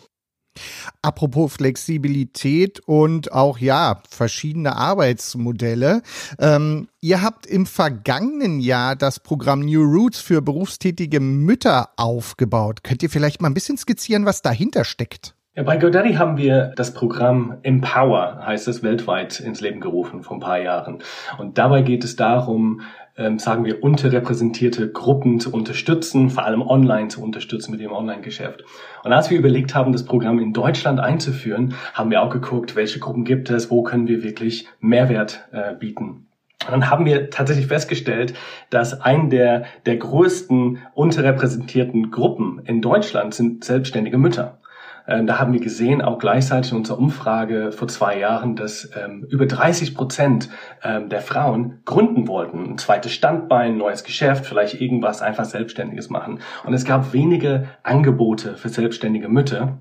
Apropos 1.05 1.53
Flexibilität 1.53 2.81
und 2.81 3.31
auch 3.31 3.59
ja 3.59 4.01
verschiedene 4.09 4.75
Arbeitsmodelle. 4.77 6.01
Ähm, 6.39 6.89
ihr 7.03 7.21
habt 7.21 7.45
im 7.47 7.67
vergangenen 7.67 8.59
Jahr 8.59 8.97
das 8.97 9.21
Programm 9.21 9.61
New 9.61 9.83
Roots 9.83 10.21
für 10.21 10.41
berufstätige 10.41 11.21
Mütter 11.21 11.91
aufgebaut. 11.97 12.83
Könnt 12.83 13.03
ihr 13.03 13.11
vielleicht 13.11 13.43
mal 13.43 13.51
ein 13.51 13.55
bisschen 13.55 13.77
skizzieren, 13.77 14.25
was 14.25 14.41
dahinter 14.41 14.85
steckt? 14.85 15.35
Ja, 15.57 15.63
bei 15.63 15.77
GoDaddy 15.77 16.15
haben 16.15 16.37
wir 16.37 16.73
das 16.75 16.95
Programm 16.95 17.59
Empower, 17.63 18.45
heißt 18.45 18.67
es 18.67 18.83
weltweit, 18.83 19.39
ins 19.39 19.61
Leben 19.61 19.81
gerufen 19.81 20.25
vor 20.25 20.39
ein 20.39 20.41
paar 20.41 20.59
Jahren. 20.59 20.99
Und 21.39 21.59
dabei 21.59 21.83
geht 21.83 22.03
es 22.03 22.17
darum, 22.17 22.81
ähm, 23.17 23.39
sagen 23.39 23.65
wir, 23.65 23.83
unterrepräsentierte 23.83 24.91
Gruppen 24.91 25.41
zu 25.41 25.53
unterstützen, 25.53 26.31
vor 26.31 26.45
allem 26.45 26.63
online 26.63 27.09
zu 27.09 27.23
unterstützen 27.23 27.71
mit 27.71 27.81
dem 27.81 27.93
Online-Geschäft. 27.93 28.65
Und 29.05 29.13
als 29.13 29.31
wir 29.31 29.39
überlegt 29.39 29.75
haben, 29.75 29.93
das 29.93 30.05
Programm 30.05 30.39
in 30.39 30.53
Deutschland 30.53 31.01
einzuführen, 31.01 31.75
haben 31.93 32.11
wir 32.11 32.23
auch 32.23 32.31
geguckt, 32.31 32.77
welche 32.77 32.99
Gruppen 32.99 33.25
gibt 33.25 33.51
es, 33.51 33.71
wo 33.71 33.83
können 33.83 34.09
wir 34.09 34.23
wirklich 34.23 34.67
Mehrwert 34.81 35.49
äh, 35.53 35.75
bieten. 35.75 36.27
dann 36.69 36.91
haben 36.91 37.05
wir 37.05 37.31
tatsächlich 37.31 37.67
festgestellt, 37.67 38.35
dass 38.71 39.01
ein 39.01 39.31
der, 39.31 39.65
der 39.87 39.97
größten 39.97 40.79
unterrepräsentierten 40.95 42.11
Gruppen 42.11 42.63
in 42.65 42.81
Deutschland 42.81 43.35
sind 43.35 43.65
selbstständige 43.65 44.19
Mütter. 44.19 44.59
Ähm, 45.07 45.27
da 45.27 45.39
haben 45.39 45.53
wir 45.53 45.61
gesehen, 45.61 46.03
auch 46.03 46.19
gleichzeitig 46.19 46.73
in 46.73 46.79
unserer 46.79 46.99
Umfrage 46.99 47.73
vor 47.73 47.89
zwei 47.89 48.19
Jahren, 48.19 48.57
dass 48.57 48.91
ähm, 48.97 49.27
über 49.29 49.47
30 49.47 49.95
Prozent 49.95 50.49
ähm, 50.83 51.09
der 51.09 51.21
Frauen 51.21 51.81
gründen 51.85 52.27
wollten. 52.27 52.73
Ein 52.73 52.79
zweites 52.79 53.13
Standbein, 53.13 53.73
ein 53.73 53.79
neues 53.79 54.05
Geschäft, 54.05 54.47
vielleicht 54.47 54.81
irgendwas 54.81 55.23
einfach 55.23 55.45
Selbstständiges 55.45 56.11
machen. 56.11 56.41
Und 56.65 56.73
es 56.73 56.85
gab 56.85 57.13
wenige 57.13 57.69
Angebote 57.83 58.57
für 58.57 58.69
selbstständige 58.69 59.29
Mütter 59.29 59.79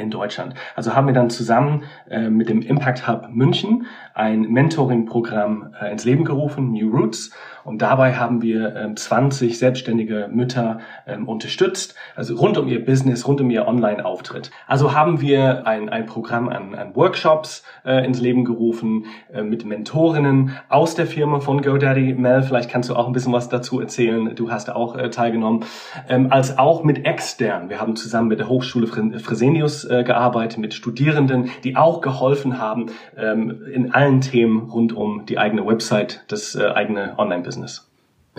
in 0.00 0.10
Deutschland. 0.10 0.54
Also 0.74 0.96
haben 0.96 1.06
wir 1.06 1.14
dann 1.14 1.30
zusammen 1.30 1.84
äh, 2.08 2.28
mit 2.28 2.48
dem 2.48 2.62
Impact 2.62 3.06
Hub 3.06 3.28
München 3.30 3.86
ein 4.14 4.42
Mentoring-Programm 4.42 5.74
äh, 5.80 5.92
ins 5.92 6.04
Leben 6.04 6.24
gerufen, 6.24 6.72
New 6.72 6.90
Roots. 6.90 7.30
Und 7.62 7.82
dabei 7.82 8.14
haben 8.14 8.42
wir 8.42 8.74
ähm, 8.74 8.96
20 8.96 9.58
selbstständige 9.58 10.28
Mütter 10.32 10.80
ähm, 11.06 11.28
unterstützt, 11.28 11.94
also 12.16 12.34
rund 12.36 12.56
um 12.58 12.68
ihr 12.68 12.84
Business, 12.84 13.28
rund 13.28 13.40
um 13.42 13.50
ihr 13.50 13.68
Online-Auftritt. 13.68 14.50
Also 14.66 14.94
haben 14.94 15.20
wir 15.20 15.66
ein, 15.66 15.88
ein 15.90 16.06
Programm 16.06 16.48
an, 16.48 16.74
an 16.74 16.96
Workshops 16.96 17.62
äh, 17.84 18.04
ins 18.04 18.20
Leben 18.20 18.44
gerufen 18.44 19.06
mit 19.42 19.64
Mentorinnen 19.64 20.56
aus 20.68 20.94
der 20.94 21.06
Firma 21.06 21.40
von 21.40 21.62
GoDaddy. 21.62 22.14
Mel, 22.14 22.42
vielleicht 22.42 22.70
kannst 22.70 22.88
du 22.88 22.96
auch 22.96 23.06
ein 23.06 23.12
bisschen 23.12 23.32
was 23.32 23.48
dazu 23.48 23.80
erzählen. 23.80 24.34
Du 24.34 24.50
hast 24.50 24.70
auch 24.70 24.96
teilgenommen. 25.10 25.64
Ähm, 26.08 26.32
als 26.32 26.58
auch 26.58 26.82
mit 26.82 27.04
externen. 27.04 27.68
Wir 27.68 27.80
haben 27.80 27.96
zusammen 27.96 28.28
mit 28.28 28.38
der 28.38 28.48
Hochschule 28.48 28.86
Fresenius 28.86 29.49
äh, 29.56 30.04
gearbeitet, 30.04 30.58
mit 30.58 30.74
Studierenden, 30.74 31.50
die 31.64 31.76
auch 31.76 32.00
geholfen 32.00 32.58
haben 32.58 32.86
ähm, 33.16 33.62
in 33.72 33.92
allen 33.92 34.20
Themen 34.20 34.70
rund 34.70 34.92
um 34.92 35.26
die 35.26 35.38
eigene 35.38 35.66
Website, 35.66 36.24
das 36.28 36.54
äh, 36.54 36.66
eigene 36.66 37.18
Online-Business. 37.18 37.88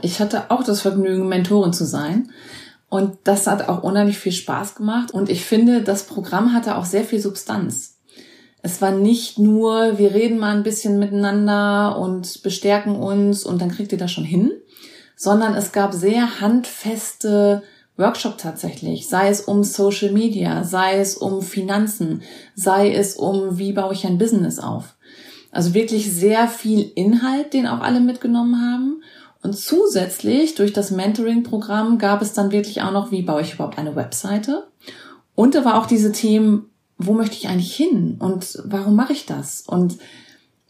Ich 0.01 0.19
hatte 0.19 0.45
auch 0.49 0.63
das 0.63 0.81
Vergnügen, 0.81 1.27
Mentorin 1.27 1.73
zu 1.73 1.85
sein. 1.85 2.29
Und 2.89 3.19
das 3.23 3.47
hat 3.47 3.69
auch 3.69 3.83
unheimlich 3.83 4.17
viel 4.17 4.31
Spaß 4.33 4.75
gemacht. 4.75 5.11
Und 5.11 5.29
ich 5.29 5.45
finde, 5.45 5.81
das 5.81 6.03
Programm 6.03 6.53
hatte 6.53 6.77
auch 6.77 6.85
sehr 6.85 7.03
viel 7.03 7.19
Substanz. 7.19 7.99
Es 8.61 8.81
war 8.81 8.91
nicht 8.91 9.39
nur, 9.39 9.97
wir 9.97 10.13
reden 10.13 10.37
mal 10.37 10.55
ein 10.55 10.63
bisschen 10.63 10.99
miteinander 10.99 11.97
und 11.97 12.43
bestärken 12.43 12.95
uns 12.95 13.43
und 13.43 13.61
dann 13.61 13.71
kriegt 13.71 13.91
ihr 13.91 13.97
das 13.97 14.11
schon 14.11 14.23
hin, 14.23 14.51
sondern 15.15 15.55
es 15.55 15.71
gab 15.71 15.93
sehr 15.93 16.41
handfeste 16.41 17.63
Workshop 18.01 18.37
tatsächlich, 18.37 19.07
sei 19.07 19.29
es 19.29 19.39
um 19.39 19.63
Social 19.63 20.11
Media, 20.11 20.65
sei 20.65 20.99
es 20.99 21.15
um 21.15 21.41
Finanzen, 21.41 22.21
sei 22.55 22.93
es 22.93 23.15
um, 23.15 23.57
wie 23.57 23.71
baue 23.71 23.93
ich 23.93 24.05
ein 24.05 24.17
Business 24.17 24.59
auf. 24.59 24.95
Also 25.51 25.73
wirklich 25.73 26.11
sehr 26.11 26.47
viel 26.47 26.91
Inhalt, 26.95 27.53
den 27.53 27.67
auch 27.67 27.79
alle 27.79 28.01
mitgenommen 28.01 28.61
haben. 28.61 29.03
Und 29.43 29.57
zusätzlich 29.57 30.55
durch 30.55 30.73
das 30.73 30.91
Mentoring-Programm 30.91 31.97
gab 31.97 32.21
es 32.21 32.33
dann 32.33 32.51
wirklich 32.51 32.81
auch 32.81 32.91
noch, 32.91 33.11
wie 33.11 33.21
baue 33.21 33.41
ich 33.41 33.53
überhaupt 33.53 33.77
eine 33.77 33.95
Webseite? 33.95 34.67
Und 35.35 35.55
da 35.55 35.65
war 35.65 35.79
auch 35.79 35.85
diese 35.85 36.11
Themen, 36.11 36.69
wo 36.97 37.13
möchte 37.13 37.35
ich 37.35 37.47
eigentlich 37.47 37.75
hin? 37.75 38.17
Und 38.19 38.61
warum 38.65 38.95
mache 38.95 39.13
ich 39.13 39.25
das? 39.25 39.61
Und 39.61 39.97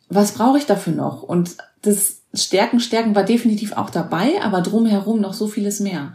was 0.10 0.34
brauche 0.34 0.58
ich 0.58 0.66
dafür 0.66 0.94
noch? 0.94 1.24
Und 1.24 1.58
das 1.82 2.22
Stärken, 2.34 2.80
Stärken 2.80 3.16
war 3.16 3.24
definitiv 3.24 3.74
auch 3.74 3.90
dabei, 3.90 4.42
aber 4.42 4.62
drumherum 4.62 5.20
noch 5.20 5.34
so 5.34 5.48
vieles 5.48 5.80
mehr. 5.80 6.14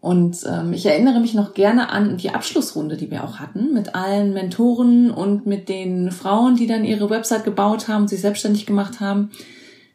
Und 0.00 0.46
ähm, 0.48 0.72
ich 0.72 0.86
erinnere 0.86 1.20
mich 1.20 1.34
noch 1.34 1.54
gerne 1.54 1.90
an 1.90 2.18
die 2.18 2.30
Abschlussrunde, 2.30 2.96
die 2.96 3.10
wir 3.10 3.24
auch 3.24 3.40
hatten, 3.40 3.74
mit 3.74 3.96
allen 3.96 4.32
Mentoren 4.32 5.10
und 5.10 5.46
mit 5.46 5.68
den 5.68 6.12
Frauen, 6.12 6.54
die 6.54 6.68
dann 6.68 6.84
ihre 6.84 7.10
Website 7.10 7.44
gebaut 7.44 7.88
haben, 7.88 8.06
sich 8.06 8.20
selbstständig 8.20 8.64
gemacht 8.64 9.00
haben. 9.00 9.30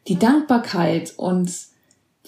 Die 0.06 0.18
Dankbarkeit 0.18 1.14
und 1.16 1.50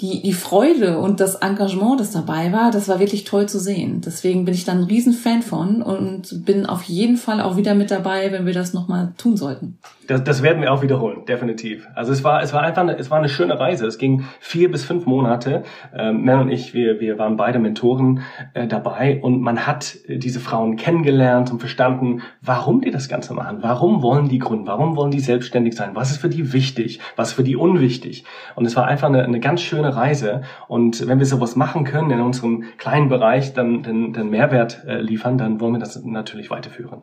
die, 0.01 0.21
die 0.21 0.35
Freude 0.35 0.99
und 0.99 1.21
das 1.21 1.37
Engagement, 1.37 1.99
das 1.99 2.11
dabei 2.11 2.53
war, 2.53 2.71
das 2.71 2.87
war 2.87 3.01
wirklich 3.01 3.25
toll 3.25 3.49
zu 3.49 3.59
sehen. 3.59 4.03
Deswegen 4.05 4.45
bin 4.45 4.53
ich 4.53 4.67
dann 4.67 4.79
ein 4.81 4.85
Riesenfan 4.85 5.41
von 5.41 5.81
und 5.81 6.45
bin 6.45 6.67
auf 6.67 6.83
jeden 6.83 7.17
Fall 7.17 7.41
auch 7.41 7.57
wieder 7.57 7.75
mit 7.75 7.91
dabei, 7.91 8.31
wenn 8.31 8.45
wir 8.45 8.53
das 8.53 8.75
nochmal 8.75 9.15
tun 9.17 9.39
sollten. 9.39 9.79
Das, 10.07 10.23
das 10.23 10.43
werden 10.43 10.61
wir 10.61 10.71
auch 10.71 10.83
wiederholen, 10.83 11.25
definitiv. 11.27 11.89
Also 11.95 12.13
es 12.13 12.23
war, 12.23 12.43
es 12.43 12.53
war 12.53 12.61
einfach, 12.61 12.83
eine, 12.83 12.99
es 12.99 13.11
war 13.11 13.19
eine 13.19 13.31
schöne 13.31 13.59
Reise. 13.59 13.87
Es 13.87 13.97
ging 13.97 14.25
vier 14.39 14.71
bis 14.71 14.85
fünf 14.85 15.07
Monate. 15.07 15.63
Ähm, 15.97 16.23
Mel 16.23 16.41
und 16.41 16.51
ich, 16.51 16.75
wir, 16.75 17.01
wir 17.01 17.19
waren 17.19 17.39
beide 17.39 17.59
Mentoren 17.59 18.21
äh, 18.53 18.67
dabei 18.67 19.21
und 19.23 19.41
man 19.41 19.67
hat 19.67 19.97
diese 20.09 20.41
Frauen 20.41 20.77
kennengelernt 20.77 21.51
und 21.51 21.59
verstanden, 21.59 22.21
warum 22.43 22.83
die 22.83 22.91
das 22.91 23.09
Ganze 23.09 23.33
machen. 23.33 23.59
Warum 23.63 24.03
wollen 24.03 24.29
die 24.29 24.39
gründen? 24.39 24.67
Warum 24.67 24.95
wollen 24.95 25.11
die 25.11 25.21
selbstständig 25.21 25.75
sein? 25.75 25.91
Was 25.95 26.11
ist 26.11 26.19
für 26.19 26.29
die 26.29 26.53
wichtig? 26.53 27.01
Was 27.17 27.29
ist 27.29 27.35
für 27.35 27.45
die 27.45 27.57
unwichtig? 27.57 28.25
Und 28.57 28.67
es 28.67 28.77
war 28.77 28.87
einfach 28.87 29.09
eine, 29.09 29.25
eine 29.25 29.41
ganz 29.41 29.63
schöne 29.63 29.86
schöne 29.87 29.97
Reise. 29.97 30.43
Und 30.69 31.07
wenn 31.07 31.19
wir 31.19 31.27
sowas 31.27 31.57
machen 31.57 31.85
können 31.85 32.11
in 32.11 32.21
unserem 32.21 32.65
kleinen 32.79 33.09
Bereich, 33.09 33.55
dann, 33.55 33.83
dann, 33.83 34.13
dann 34.13 34.31
Mehrwert 34.31 34.85
äh, 34.87 35.01
liefern, 35.01 35.39
dann 35.39 35.61
wollen 35.61 35.75
wir 35.75 35.81
das 35.81 36.03
natürlich 36.03 36.51
weiterführen. 36.51 37.03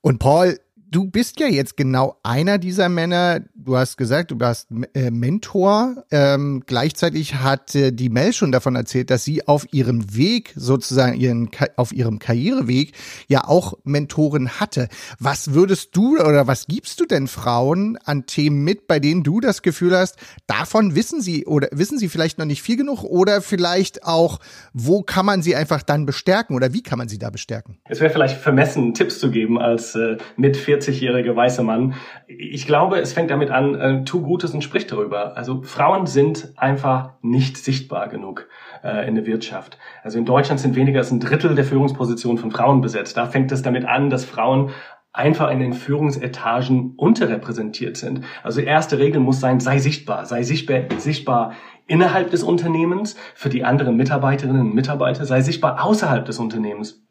Und 0.00 0.18
Paul, 0.18 0.58
du 0.90 1.04
bist 1.10 1.40
ja 1.40 1.46
jetzt 1.46 1.76
genau 1.76 2.16
einer 2.22 2.58
dieser 2.58 2.88
Männer. 2.88 3.40
Du 3.54 3.76
hast 3.76 3.96
gesagt, 3.96 4.30
du 4.30 4.40
warst 4.40 4.68
äh, 4.94 5.10
Mentor. 5.10 6.04
Ähm, 6.10 6.62
gleichzeitig 6.66 7.36
hat 7.36 7.74
äh, 7.74 7.92
die 7.92 8.08
Mel 8.08 8.32
schon 8.32 8.52
davon 8.52 8.76
erzählt, 8.76 9.10
dass 9.10 9.24
sie 9.24 9.46
auf 9.46 9.66
ihrem 9.72 10.16
Weg, 10.16 10.52
sozusagen 10.56 11.18
ihren, 11.18 11.50
auf 11.76 11.92
ihrem 11.92 12.18
Karriereweg, 12.18 12.92
ja 13.28 13.44
auch 13.46 13.74
Mentoren 13.84 14.60
hatte. 14.60 14.88
Was 15.18 15.54
würdest 15.54 15.96
du 15.96 16.18
oder 16.18 16.46
was 16.46 16.66
gibst 16.66 17.00
du 17.00 17.06
denn 17.06 17.28
Frauen 17.28 17.98
an 18.04 18.26
Themen 18.26 18.64
mit, 18.64 18.86
bei 18.86 19.00
denen 19.00 19.22
du 19.22 19.40
das 19.40 19.62
Gefühl 19.62 19.96
hast, 19.96 20.16
davon 20.46 20.94
wissen 20.94 21.20
sie 21.20 21.46
oder 21.46 21.68
wissen 21.72 21.98
sie 21.98 22.08
vielleicht 22.08 22.38
noch 22.38 22.46
nicht 22.46 22.62
viel 22.62 22.76
genug 22.76 23.04
oder 23.04 23.42
vielleicht 23.42 24.04
auch, 24.04 24.40
wo 24.72 25.02
kann 25.02 25.26
man 25.26 25.42
sie 25.42 25.56
einfach 25.56 25.82
dann 25.82 26.06
bestärken 26.06 26.56
oder 26.56 26.72
wie 26.72 26.82
kann 26.82 26.98
man 26.98 27.08
sie 27.08 27.18
da 27.18 27.30
bestärken? 27.30 27.78
Es 27.88 28.00
wäre 28.00 28.12
vielleicht 28.12 28.38
vermessen, 28.38 28.94
Tipps 28.94 29.18
zu 29.18 29.30
geben 29.30 29.58
als 29.58 29.94
äh, 29.94 30.16
mit 30.36 30.56
40-jährige 30.78 31.34
weiße 31.34 31.62
Mann. 31.62 31.94
Ich 32.26 32.66
glaube, 32.66 32.98
es 32.98 33.12
fängt 33.12 33.30
damit 33.30 33.50
an, 33.50 33.74
äh, 33.74 34.04
tu 34.04 34.22
Gutes 34.22 34.54
und 34.54 34.62
sprich 34.62 34.86
darüber. 34.86 35.36
Also 35.36 35.62
Frauen 35.62 36.06
sind 36.06 36.52
einfach 36.56 37.14
nicht 37.22 37.56
sichtbar 37.56 38.08
genug 38.08 38.48
äh, 38.82 39.06
in 39.08 39.14
der 39.14 39.26
Wirtschaft. 39.26 39.78
Also 40.02 40.18
in 40.18 40.24
Deutschland 40.24 40.60
sind 40.60 40.76
weniger 40.76 40.98
als 41.00 41.10
ein 41.10 41.20
Drittel 41.20 41.54
der 41.54 41.64
Führungspositionen 41.64 42.38
von 42.38 42.50
Frauen 42.50 42.80
besetzt. 42.80 43.16
Da 43.16 43.26
fängt 43.26 43.52
es 43.52 43.62
damit 43.62 43.84
an, 43.84 44.10
dass 44.10 44.24
Frauen 44.24 44.70
einfach 45.12 45.50
in 45.50 45.58
den 45.58 45.72
Führungsetagen 45.72 46.94
unterrepräsentiert 46.96 47.96
sind. 47.96 48.24
Also 48.42 48.60
erste 48.60 48.98
Regel 48.98 49.20
muss 49.20 49.40
sein, 49.40 49.58
sei 49.58 49.78
sichtbar, 49.78 50.26
sei 50.26 50.42
sichtbar, 50.42 50.82
sichtbar 50.98 51.52
innerhalb 51.86 52.30
des 52.30 52.42
Unternehmens 52.42 53.16
für 53.34 53.48
die 53.48 53.64
anderen 53.64 53.96
Mitarbeiterinnen 53.96 54.68
und 54.68 54.74
Mitarbeiter, 54.74 55.24
sei 55.24 55.40
sichtbar 55.40 55.84
außerhalb 55.84 56.24
des 56.24 56.38
Unternehmens. 56.38 57.07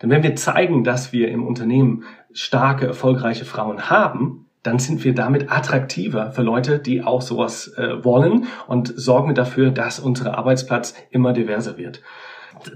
Denn 0.00 0.10
wenn 0.10 0.22
wir 0.22 0.36
zeigen, 0.36 0.84
dass 0.84 1.12
wir 1.12 1.28
im 1.28 1.46
Unternehmen 1.46 2.04
starke, 2.32 2.86
erfolgreiche 2.86 3.44
Frauen 3.44 3.90
haben, 3.90 4.46
dann 4.62 4.78
sind 4.78 5.04
wir 5.04 5.14
damit 5.14 5.50
attraktiver 5.50 6.32
für 6.32 6.42
Leute, 6.42 6.78
die 6.78 7.02
auch 7.02 7.22
sowas 7.22 7.68
äh, 7.76 8.04
wollen 8.04 8.46
und 8.66 8.92
sorgen 8.96 9.34
dafür, 9.34 9.70
dass 9.70 10.00
unser 10.00 10.36
Arbeitsplatz 10.36 10.94
immer 11.10 11.32
diverser 11.32 11.78
wird. 11.78 12.02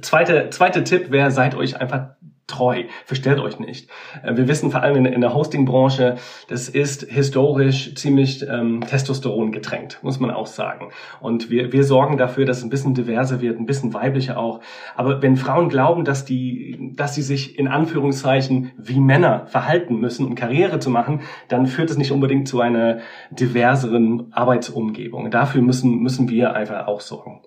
Zweite, 0.00 0.48
zweite 0.50 0.84
Tipp 0.84 1.10
wäre, 1.10 1.30
seid 1.30 1.54
euch 1.54 1.80
einfach 1.80 2.10
treu. 2.52 2.85
Verstellt 3.06 3.40
euch 3.40 3.59
nicht. 3.59 3.88
Äh, 4.23 4.37
wir 4.37 4.47
wissen 4.49 4.71
vor 4.71 4.82
allem 4.82 5.06
in, 5.06 5.21
der 5.21 5.35
Hosting-Branche, 5.35 6.16
das 6.49 6.68
ist 6.68 7.02
historisch 7.11 7.94
ziemlich 7.94 8.47
ähm, 8.49 8.82
Testosteron 8.87 9.52
getränkt, 9.52 9.99
muss 10.02 10.21
man 10.21 10.30
auch 10.30 10.47
sagen. 10.47 10.90
Und 11.21 11.50
wir, 11.50 11.73
wir 11.73 11.85
sorgen 11.85 12.16
dafür, 12.16 12.44
dass 12.44 12.59
es 12.59 12.64
ein 12.64 12.71
bisschen 12.71 12.94
diverser 12.94 13.40
wird, 13.40 13.59
ein 13.59 13.66
bisschen 13.66 13.94
weiblicher 13.94 14.38
auch. 14.38 14.61
Aber 14.94 15.23
wenn 15.23 15.37
Frauen 15.37 15.68
glauben, 15.68 16.04
dass 16.04 16.25
die, 16.25 16.92
dass 16.94 17.14
sie 17.14 17.23
sich 17.23 17.59
in 17.59 17.68
Anführungszeichen 17.68 18.73
wie 18.76 19.00
Männer 19.00 19.47
verhalten 19.47 19.97
müssen, 19.97 20.26
um 20.26 20.35
Karriere 20.35 20.78
zu 20.78 20.90
machen, 20.90 21.21
dann 21.49 21.66
führt 21.66 21.90
es 21.90 21.97
nicht 21.97 22.12
unbedingt 22.12 22.49
zu 22.49 22.61
einer 22.61 22.99
diverseren 23.30 24.32
Arbeitsumgebung. 24.32 25.30
Dafür 25.30 25.62
müssen, 25.62 25.99
müssen 26.00 26.28
wir 26.28 26.54
einfach 26.54 26.87
auch 26.87 27.00
sorgen. 27.00 27.40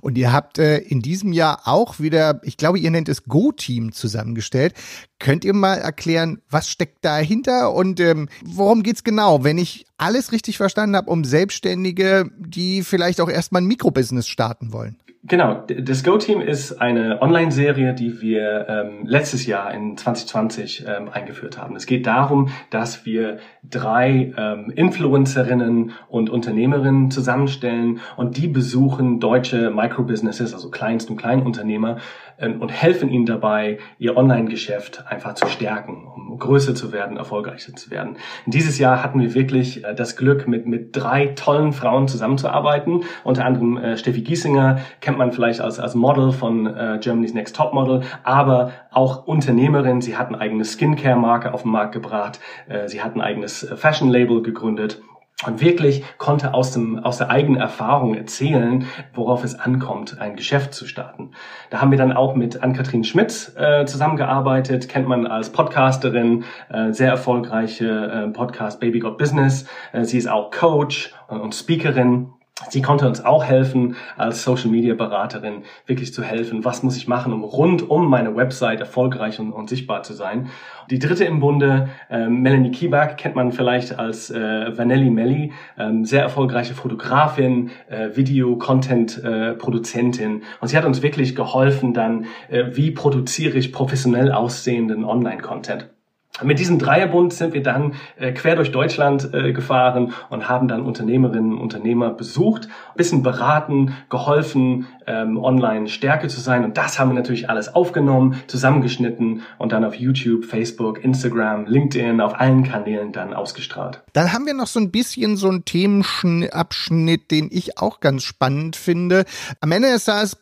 Und 0.00 0.18
ihr 0.18 0.32
habt 0.32 0.58
äh, 0.58 0.78
in 0.78 1.00
diesem 1.02 1.32
Jahr 1.32 1.62
auch 1.64 2.00
wieder, 2.00 2.40
ich 2.44 2.56
glaube, 2.56 2.78
ihr 2.78 2.90
nennt 2.90 3.08
es 3.08 3.24
Go-Team 3.24 3.92
zusammengestellt. 3.92 4.74
Könnt 5.18 5.44
ihr 5.44 5.54
mal 5.54 5.76
erklären, 5.76 6.40
was 6.50 6.68
steckt 6.68 7.04
dahinter 7.04 7.72
und 7.72 8.00
ähm, 8.00 8.28
worum 8.44 8.82
geht's 8.82 9.04
genau? 9.04 9.44
Wenn 9.44 9.58
ich 9.58 9.86
alles 9.96 10.32
richtig 10.32 10.56
verstanden 10.56 10.96
habe, 10.96 11.10
um 11.10 11.24
Selbstständige, 11.24 12.30
die 12.38 12.82
vielleicht 12.82 13.20
auch 13.20 13.28
erstmal 13.28 13.62
ein 13.62 13.66
Mikrobusiness 13.66 14.26
starten 14.26 14.72
wollen. 14.72 14.96
Genau, 15.24 15.62
das 15.68 16.02
Go-Team 16.02 16.40
ist 16.40 16.80
eine 16.80 17.22
Online-Serie, 17.22 17.94
die 17.94 18.20
wir 18.20 18.66
ähm, 18.68 19.06
letztes 19.06 19.46
Jahr 19.46 19.72
in 19.72 19.96
2020 19.96 20.84
ähm, 20.84 21.08
eingeführt 21.10 21.58
haben. 21.58 21.76
Es 21.76 21.86
geht 21.86 22.08
darum, 22.08 22.48
dass 22.70 23.06
wir 23.06 23.38
drei 23.62 24.34
ähm, 24.36 24.72
Influencerinnen 24.74 25.92
und 26.08 26.28
Unternehmerinnen 26.28 27.12
zusammenstellen 27.12 28.00
und 28.16 28.36
die 28.36 28.48
besuchen 28.48 29.20
deutsche 29.20 29.70
Microbusinesses, 29.70 30.54
also 30.54 30.70
Kleinst- 30.70 31.08
und 31.08 31.18
Kleinunternehmer 31.18 31.98
und 32.42 32.68
helfen 32.70 33.08
ihnen 33.08 33.26
dabei, 33.26 33.78
ihr 33.98 34.16
Online-Geschäft 34.16 35.04
einfach 35.08 35.34
zu 35.34 35.46
stärken, 35.46 36.06
um 36.14 36.38
größer 36.38 36.74
zu 36.74 36.92
werden, 36.92 37.16
erfolgreicher 37.16 37.74
zu 37.74 37.90
werden. 37.90 38.16
dieses 38.46 38.78
Jahr 38.78 39.02
hatten 39.02 39.20
wir 39.20 39.34
wirklich 39.34 39.84
äh, 39.84 39.94
das 39.94 40.16
Glück, 40.16 40.48
mit, 40.48 40.66
mit 40.66 40.96
drei 40.96 41.28
tollen 41.28 41.72
Frauen 41.72 42.08
zusammenzuarbeiten, 42.08 43.04
unter 43.24 43.44
anderem 43.44 43.76
äh, 43.76 43.96
Steffi 43.96 44.22
Giesinger, 44.22 44.80
kennt 45.00 45.18
man 45.18 45.32
vielleicht 45.32 45.60
als, 45.60 45.78
als 45.78 45.94
Model 45.94 46.32
von 46.32 46.66
äh, 46.66 46.98
Germany's 47.00 47.34
Next 47.34 47.56
Top 47.56 47.72
Model, 47.74 48.02
aber 48.24 48.72
auch 48.90 49.26
Unternehmerin. 49.26 50.00
Sie 50.00 50.16
hat 50.16 50.28
eine 50.28 50.40
eigene 50.40 50.64
Skincare-Marke 50.64 51.52
auf 51.52 51.62
den 51.62 51.72
Markt 51.72 51.92
gebracht. 51.92 52.40
Äh, 52.68 52.88
sie 52.88 53.02
hat 53.02 53.14
ein 53.14 53.20
eigenes 53.20 53.62
äh, 53.62 53.76
Fashion-Label 53.76 54.42
gegründet 54.42 55.00
und 55.46 55.60
wirklich 55.60 56.04
konnte 56.18 56.54
aus, 56.54 56.72
dem, 56.72 56.98
aus 56.98 57.18
der 57.18 57.30
eigenen 57.30 57.60
Erfahrung 57.60 58.14
erzählen, 58.14 58.86
worauf 59.14 59.44
es 59.44 59.58
ankommt, 59.58 60.20
ein 60.20 60.36
Geschäft 60.36 60.74
zu 60.74 60.86
starten. 60.86 61.32
Da 61.70 61.80
haben 61.80 61.90
wir 61.90 61.98
dann 61.98 62.12
auch 62.12 62.34
mit 62.34 62.62
Ann-Kathrin 62.62 63.04
Schmidt 63.04 63.52
äh, 63.56 63.84
zusammengearbeitet, 63.84 64.88
kennt 64.88 65.08
man 65.08 65.26
als 65.26 65.50
Podcasterin, 65.50 66.44
äh, 66.70 66.92
sehr 66.92 67.10
erfolgreiche 67.10 67.86
äh, 67.86 68.28
Podcast 68.28 68.80
Baby 68.80 69.00
Got 69.00 69.18
Business. 69.18 69.66
Äh, 69.92 70.04
sie 70.04 70.18
ist 70.18 70.28
auch 70.28 70.50
Coach 70.50 71.14
und 71.28 71.54
Speakerin 71.54 72.32
Sie 72.70 72.82
konnte 72.82 73.06
uns 73.06 73.24
auch 73.24 73.44
helfen, 73.44 73.94
als 74.16 74.42
Social 74.42 74.70
Media 74.70 74.94
Beraterin 74.94 75.62
wirklich 75.86 76.12
zu 76.14 76.22
helfen. 76.22 76.64
Was 76.64 76.82
muss 76.82 76.96
ich 76.96 77.06
machen, 77.08 77.32
um 77.32 77.44
rund 77.44 77.88
um 77.88 78.08
meine 78.08 78.36
Website 78.36 78.80
erfolgreich 78.80 79.38
und, 79.40 79.52
und 79.52 79.68
sichtbar 79.68 80.02
zu 80.02 80.14
sein? 80.14 80.48
Die 80.90 80.98
dritte 80.98 81.24
im 81.24 81.40
Bunde, 81.40 81.88
äh, 82.10 82.28
Melanie 82.28 82.70
Kieback, 82.70 83.16
kennt 83.16 83.34
man 83.36 83.52
vielleicht 83.52 83.98
als 83.98 84.30
äh, 84.30 84.76
Vanelli 84.76 85.08
Melli, 85.10 85.52
ähm, 85.78 86.04
sehr 86.04 86.22
erfolgreiche 86.22 86.74
Fotografin, 86.74 87.70
äh, 87.88 88.10
Video-Content-Produzentin. 88.16 90.42
Und 90.60 90.68
sie 90.68 90.76
hat 90.76 90.84
uns 90.84 91.02
wirklich 91.02 91.34
geholfen, 91.34 91.94
dann, 91.94 92.26
äh, 92.48 92.64
wie 92.72 92.90
produziere 92.90 93.56
ich 93.58 93.72
professionell 93.72 94.32
aussehenden 94.32 95.04
Online-Content. 95.04 95.91
Mit 96.40 96.58
diesem 96.58 96.78
Dreierbund 96.78 97.34
sind 97.34 97.52
wir 97.52 97.62
dann 97.62 97.92
äh, 98.16 98.32
quer 98.32 98.56
durch 98.56 98.72
Deutschland 98.72 99.34
äh, 99.34 99.52
gefahren 99.52 100.14
und 100.30 100.48
haben 100.48 100.66
dann 100.66 100.80
Unternehmerinnen 100.80 101.52
und 101.52 101.60
Unternehmer 101.60 102.08
besucht, 102.08 102.68
bisschen 102.96 103.22
beraten, 103.22 103.94
geholfen, 104.08 104.86
ähm, 105.06 105.36
online 105.36 105.88
stärker 105.88 106.28
zu 106.28 106.40
sein. 106.40 106.64
Und 106.64 106.78
das 106.78 106.98
haben 106.98 107.10
wir 107.10 107.14
natürlich 107.14 107.50
alles 107.50 107.74
aufgenommen, 107.74 108.40
zusammengeschnitten 108.46 109.42
und 109.58 109.72
dann 109.72 109.84
auf 109.84 109.94
YouTube, 109.94 110.46
Facebook, 110.46 111.04
Instagram, 111.04 111.66
LinkedIn, 111.66 112.22
auf 112.22 112.40
allen 112.40 112.62
Kanälen 112.62 113.12
dann 113.12 113.34
ausgestrahlt. 113.34 114.02
Dann 114.14 114.32
haben 114.32 114.46
wir 114.46 114.54
noch 114.54 114.68
so 114.68 114.80
ein 114.80 114.90
bisschen 114.90 115.36
so 115.36 115.50
einen 115.50 115.66
Themenabschnitt, 115.66 117.30
den 117.30 117.50
ich 117.52 117.76
auch 117.76 118.00
ganz 118.00 118.24
spannend 118.24 118.76
finde. 118.76 119.26
Am 119.60 119.70
Ende 119.70 119.92
des 119.92 120.06
Tages 120.06 120.38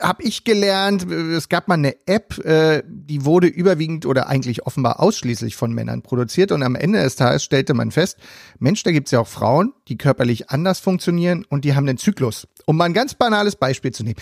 habe 0.00 0.22
ich 0.22 0.44
gelernt, 0.44 1.10
es 1.10 1.48
gab 1.48 1.68
mal 1.68 1.74
eine 1.74 1.94
App, 2.06 2.38
äh, 2.44 2.82
die 2.86 3.24
wurde 3.24 3.46
überwiegend 3.46 4.06
oder 4.06 4.28
eigentlich 4.28 4.66
offenbar 4.66 5.00
ausschließlich 5.00 5.56
von 5.56 5.72
Männern 5.72 6.02
produziert 6.02 6.52
und 6.52 6.62
am 6.62 6.74
Ende 6.74 7.02
des 7.02 7.16
Tages 7.16 7.44
stellte 7.44 7.74
man 7.74 7.90
fest, 7.90 8.18
Mensch, 8.58 8.82
da 8.82 8.90
gibt's 8.90 9.12
ja 9.12 9.20
auch 9.20 9.28
Frauen, 9.28 9.72
die 9.88 9.96
körperlich 9.96 10.50
anders 10.50 10.80
funktionieren 10.80 11.44
und 11.48 11.64
die 11.64 11.74
haben 11.74 11.86
den 11.86 11.98
Zyklus. 11.98 12.48
Um 12.66 12.76
mal 12.76 12.86
ein 12.86 12.94
ganz 12.94 13.14
banales 13.14 13.56
Beispiel 13.56 13.92
zu 13.92 14.02
nehmen. 14.02 14.18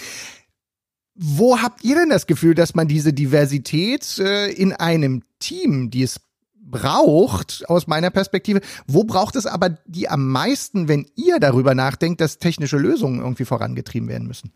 Wo 1.15 1.61
habt 1.61 1.85
ihr 1.85 1.95
denn 1.95 2.09
das 2.09 2.27
Gefühl, 2.27 2.55
dass 2.55 2.75
man 2.75 2.89
diese 2.89 3.13
Diversität 3.13 4.19
äh, 4.19 4.51
in 4.51 4.73
einem 4.73 5.23
Team, 5.39 5.91
die 5.91 6.03
es 6.03 6.21
braucht, 6.55 7.65
aus 7.69 7.87
meiner 7.87 8.11
Perspektive, 8.11 8.61
wo 8.87 9.05
braucht 9.05 9.37
es 9.37 9.47
aber 9.47 9.71
die 9.87 10.09
am 10.09 10.29
meisten, 10.29 10.89
wenn 10.89 11.07
ihr 11.17 11.39
darüber 11.39 11.75
nachdenkt, 11.75 12.21
dass 12.21 12.39
technische 12.39 12.79
Lösungen 12.79 13.21
irgendwie 13.21 13.45
vorangetrieben 13.45 14.09
werden 14.09 14.27
müssen? 14.27 14.53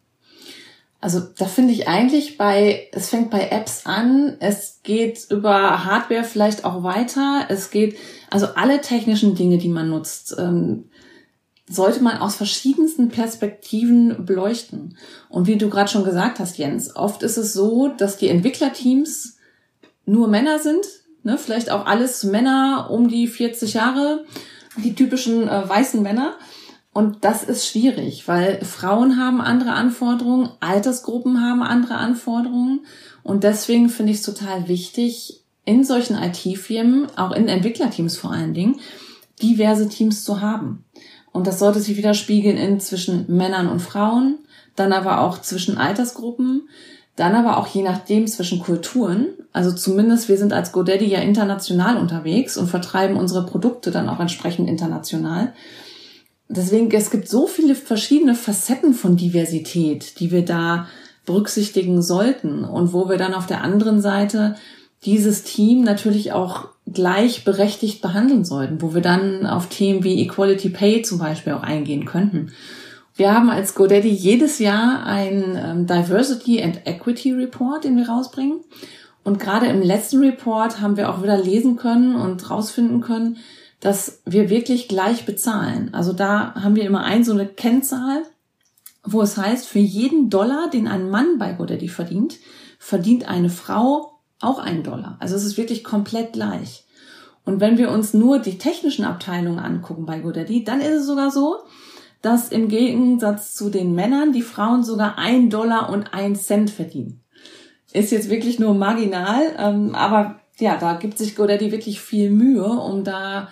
Also 1.07 1.21
da 1.21 1.45
finde 1.45 1.73
ich 1.73 1.87
eigentlich 1.87 2.37
bei, 2.37 2.89
es 2.91 3.11
fängt 3.11 3.31
bei 3.31 3.51
Apps 3.51 3.87
an, 3.87 4.39
es 4.41 4.81
geht 4.83 5.31
über 5.31 5.85
Hardware 5.85 6.25
vielleicht 6.25 6.65
auch 6.65 6.83
weiter, 6.83 7.47
es 7.49 7.71
geht, 7.71 7.97
also 8.29 8.47
alle 8.57 8.81
technischen 8.81 9.37
Dinge, 9.37 9.59
die 9.59 9.69
man 9.69 9.89
nutzt, 9.89 10.35
ähm, 10.37 10.87
sollte 11.69 12.03
man 12.03 12.19
aus 12.19 12.35
verschiedensten 12.35 13.09
Perspektiven 13.09 14.27
beleuchten. 14.27 14.99
Und 15.29 15.47
wie 15.47 15.55
du 15.55 15.71
gerade 15.71 15.89
schon 15.89 16.03
gesagt 16.03 16.41
hast, 16.41 16.59
Jens, 16.59 16.97
oft 16.97 17.23
ist 17.23 17.37
es 17.37 17.53
so, 17.53 17.87
dass 17.87 18.17
die 18.17 18.29
Entwicklerteams 18.29 19.37
nur 20.07 20.27
Männer 20.27 20.59
sind, 20.59 20.85
ne? 21.23 21.39
vielleicht 21.39 21.71
auch 21.71 21.87
alles 21.87 22.25
Männer 22.25 22.89
um 22.91 23.07
die 23.07 23.29
40 23.29 23.75
Jahre, 23.75 24.25
die 24.77 24.97
typischen 24.97 25.47
äh, 25.47 25.69
weißen 25.69 26.03
Männer. 26.03 26.35
Und 26.97 27.27
das 27.27 27.45
ist 27.45 27.67
schwierig, 27.67 28.27
weil 28.27 28.65
Frauen 28.65 29.19
haben 29.19 29.43
andere 29.43 29.73
Anforderungen, 29.73 30.49
Altersgruppen 30.61 31.43
haben 31.43 31.63
andere 31.63 31.97
Anforderungen. 31.97 32.87
Und 33.23 33.45
deswegen 33.45 33.91
finde 33.91 34.13
ich 34.13 34.21
es 34.21 34.25
total 34.25 34.67
wichtig, 34.67 35.43
in 35.67 35.85
solchen 35.85 36.17
IT-Firmen, 36.17 37.09
auch 37.17 37.33
in 37.33 37.49
Entwicklerteams 37.49 38.17
vor 38.17 38.33
allen 38.33 38.55
Dingen, 38.55 38.81
diverse 39.43 39.91
Teams 39.91 40.25
zu 40.25 40.41
haben. 40.41 40.87
Und 41.33 41.47
das 41.47 41.59
sollte 41.59 41.81
sich 41.81 41.99
widerspiegeln 41.99 42.57
in 42.57 42.81
zwischen 42.81 43.27
Männern 43.29 43.69
und 43.69 43.81
Frauen, 43.81 44.39
dann 44.75 44.95
aber 44.95 45.21
auch 45.21 45.43
zwischen 45.43 45.77
Altersgruppen, 45.77 46.67
dann 47.15 47.35
aber 47.35 47.59
auch 47.59 47.67
je 47.67 47.83
nachdem 47.83 48.27
zwischen 48.27 48.61
Kulturen. 48.61 49.27
Also 49.53 49.71
zumindest 49.71 50.31
wir 50.31 50.39
sind 50.39 50.55
als 50.55 50.73
GoDaddy 50.73 51.05
ja 51.05 51.19
international 51.19 51.99
unterwegs 51.99 52.57
und 52.57 52.69
vertreiben 52.69 53.19
unsere 53.19 53.45
Produkte 53.45 53.91
dann 53.91 54.09
auch 54.09 54.21
entsprechend 54.21 54.67
international. 54.67 55.53
Deswegen, 56.49 56.91
es 56.93 57.11
gibt 57.11 57.29
so 57.29 57.47
viele 57.47 57.75
verschiedene 57.75 58.35
Facetten 58.35 58.95
von 58.95 59.17
Diversität, 59.17 60.21
die 60.21 60.31
wir 60.31 60.45
da 60.45 60.87
berücksichtigen 61.25 62.03
sollten 62.03 62.65
und 62.65 62.93
wo 62.93 63.09
wir 63.09 63.19
dann 63.19 63.35
auf 63.35 63.47
der 63.47 63.63
anderen 63.63 64.01
Seite 64.01 64.55
dieses 65.05 65.43
Team 65.43 65.83
natürlich 65.83 66.33
auch 66.33 66.69
gleichberechtigt 66.87 68.01
behandeln 68.01 68.45
sollten, 68.45 68.81
wo 68.81 68.95
wir 68.95 69.03
dann 69.03 69.45
auf 69.45 69.69
Themen 69.69 70.05
wie 70.05 70.23
Equality 70.23 70.69
Pay 70.69 71.03
zum 71.03 71.19
Beispiel 71.19 71.53
auch 71.53 71.63
eingehen 71.63 72.05
könnten. 72.05 72.53
Wir 73.17 73.35
haben 73.35 73.51
als 73.51 73.75
GoDaddy 73.75 74.11
jedes 74.11 74.59
Jahr 74.59 75.05
ein 75.05 75.59
ähm, 75.59 75.87
Diversity 75.87 76.63
and 76.63 76.83
Equity 76.85 77.33
Report, 77.33 77.83
den 77.83 77.97
wir 77.97 78.09
rausbringen. 78.09 78.61
Und 79.25 79.41
gerade 79.41 79.67
im 79.67 79.83
letzten 79.83 80.23
Report 80.23 80.81
haben 80.81 80.97
wir 80.97 81.11
auch 81.11 81.23
wieder 81.23 81.37
lesen 81.37 81.77
können 81.77 82.15
und 82.15 82.49
rausfinden 82.49 83.01
können, 83.01 83.39
dass 83.81 84.23
wir 84.25 84.51
wirklich 84.51 84.89
gleich 84.89 85.27
bezahlen. 85.27 85.93
Also 85.93 86.13
da 86.13 86.55
haben 86.55 86.77
wir 86.77 86.85
immer 86.85 87.05
ein 87.05 87.25
so 87.25 87.33
eine 87.33 87.47
Kennzahl, 87.47 88.23
wo 89.05 89.23
es 89.23 89.37
heißt, 89.37 89.67
für 89.67 89.79
jeden 89.79 90.31
Dollar, 90.31 90.69
den 90.71 90.89
ein 90.89 91.11
Mann 91.11 91.39
bei 91.39 91.53
GoDaddy 91.53 91.89
verdient, 91.89 92.39
verdient 92.79 93.29
eine 93.29 93.51
Frau 93.51 94.21
auch 94.41 94.59
einen 94.59 94.83
Dollar. 94.83 95.17
Also 95.21 95.37
es 95.37 95.45
ist 95.45 95.57
wirklich 95.57 95.85
komplett 95.85 96.33
gleich. 96.33 96.85
Und 97.45 97.61
wenn 97.61 97.79
wir 97.79 97.91
uns 97.91 98.13
nur 98.13 98.41
die 98.41 98.59
technischen 98.59 99.05
Abteilungen 99.05 99.61
angucken 99.61 100.05
bei 100.05 100.19
GoDaddy, 100.19 100.65
dann 100.65 100.81
ist 100.81 101.01
es 101.01 101.07
sogar 101.07 101.31
so, 101.31 101.59
dass 102.21 102.51
im 102.51 102.69
Gegensatz 102.69 103.55
zu 103.55 103.71
den 103.71 103.95
Männern 103.95 104.33
die 104.33 104.43
Frauen 104.43 104.83
sogar 104.83 105.17
ein 105.17 105.49
Dollar 105.49 105.91
und 105.91 106.13
ein 106.13 106.35
Cent 106.35 106.71
verdienen. 106.71 107.23
Ist 107.93 108.11
jetzt 108.11 108.31
wirklich 108.31 108.59
nur 108.59 108.75
marginal, 108.75 109.55
ähm, 109.59 109.95
aber 109.95 110.41
ja, 110.59 110.77
da 110.77 110.95
gibt 110.95 111.19
sich 111.19 111.37
GoDaddy 111.37 111.71
wirklich 111.71 112.01
viel 112.01 112.31
Mühe, 112.31 112.65
um 112.65 113.05
da 113.05 113.49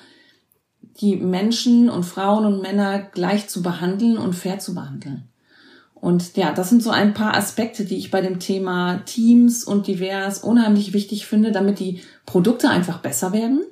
die 1.00 1.16
Menschen 1.16 1.90
und 1.90 2.04
Frauen 2.04 2.44
und 2.44 2.62
Männer 2.62 3.00
gleich 3.00 3.48
zu 3.48 3.62
behandeln 3.62 4.18
und 4.18 4.35
fair 4.35 4.59
zu 4.59 4.74
behandeln. 4.74 5.28
Und 5.94 6.37
ja, 6.37 6.52
das 6.52 6.68
sind 6.68 6.83
so 6.83 6.90
ein 6.90 7.14
paar 7.14 7.35
Aspekte, 7.35 7.85
die 7.85 7.96
ich 7.96 8.11
bei 8.11 8.20
dem 8.20 8.38
Thema 8.38 8.98
Teams 9.07 9.64
und 9.64 9.87
divers 9.87 10.38
unheimlich 10.38 10.92
wichtig 10.92 11.26
finde, 11.26 11.50
damit 11.50 11.80
die 11.80 12.02
Produkte 12.26 12.68
einfach 12.68 12.98
besser 12.98 13.33
werden 13.33 13.62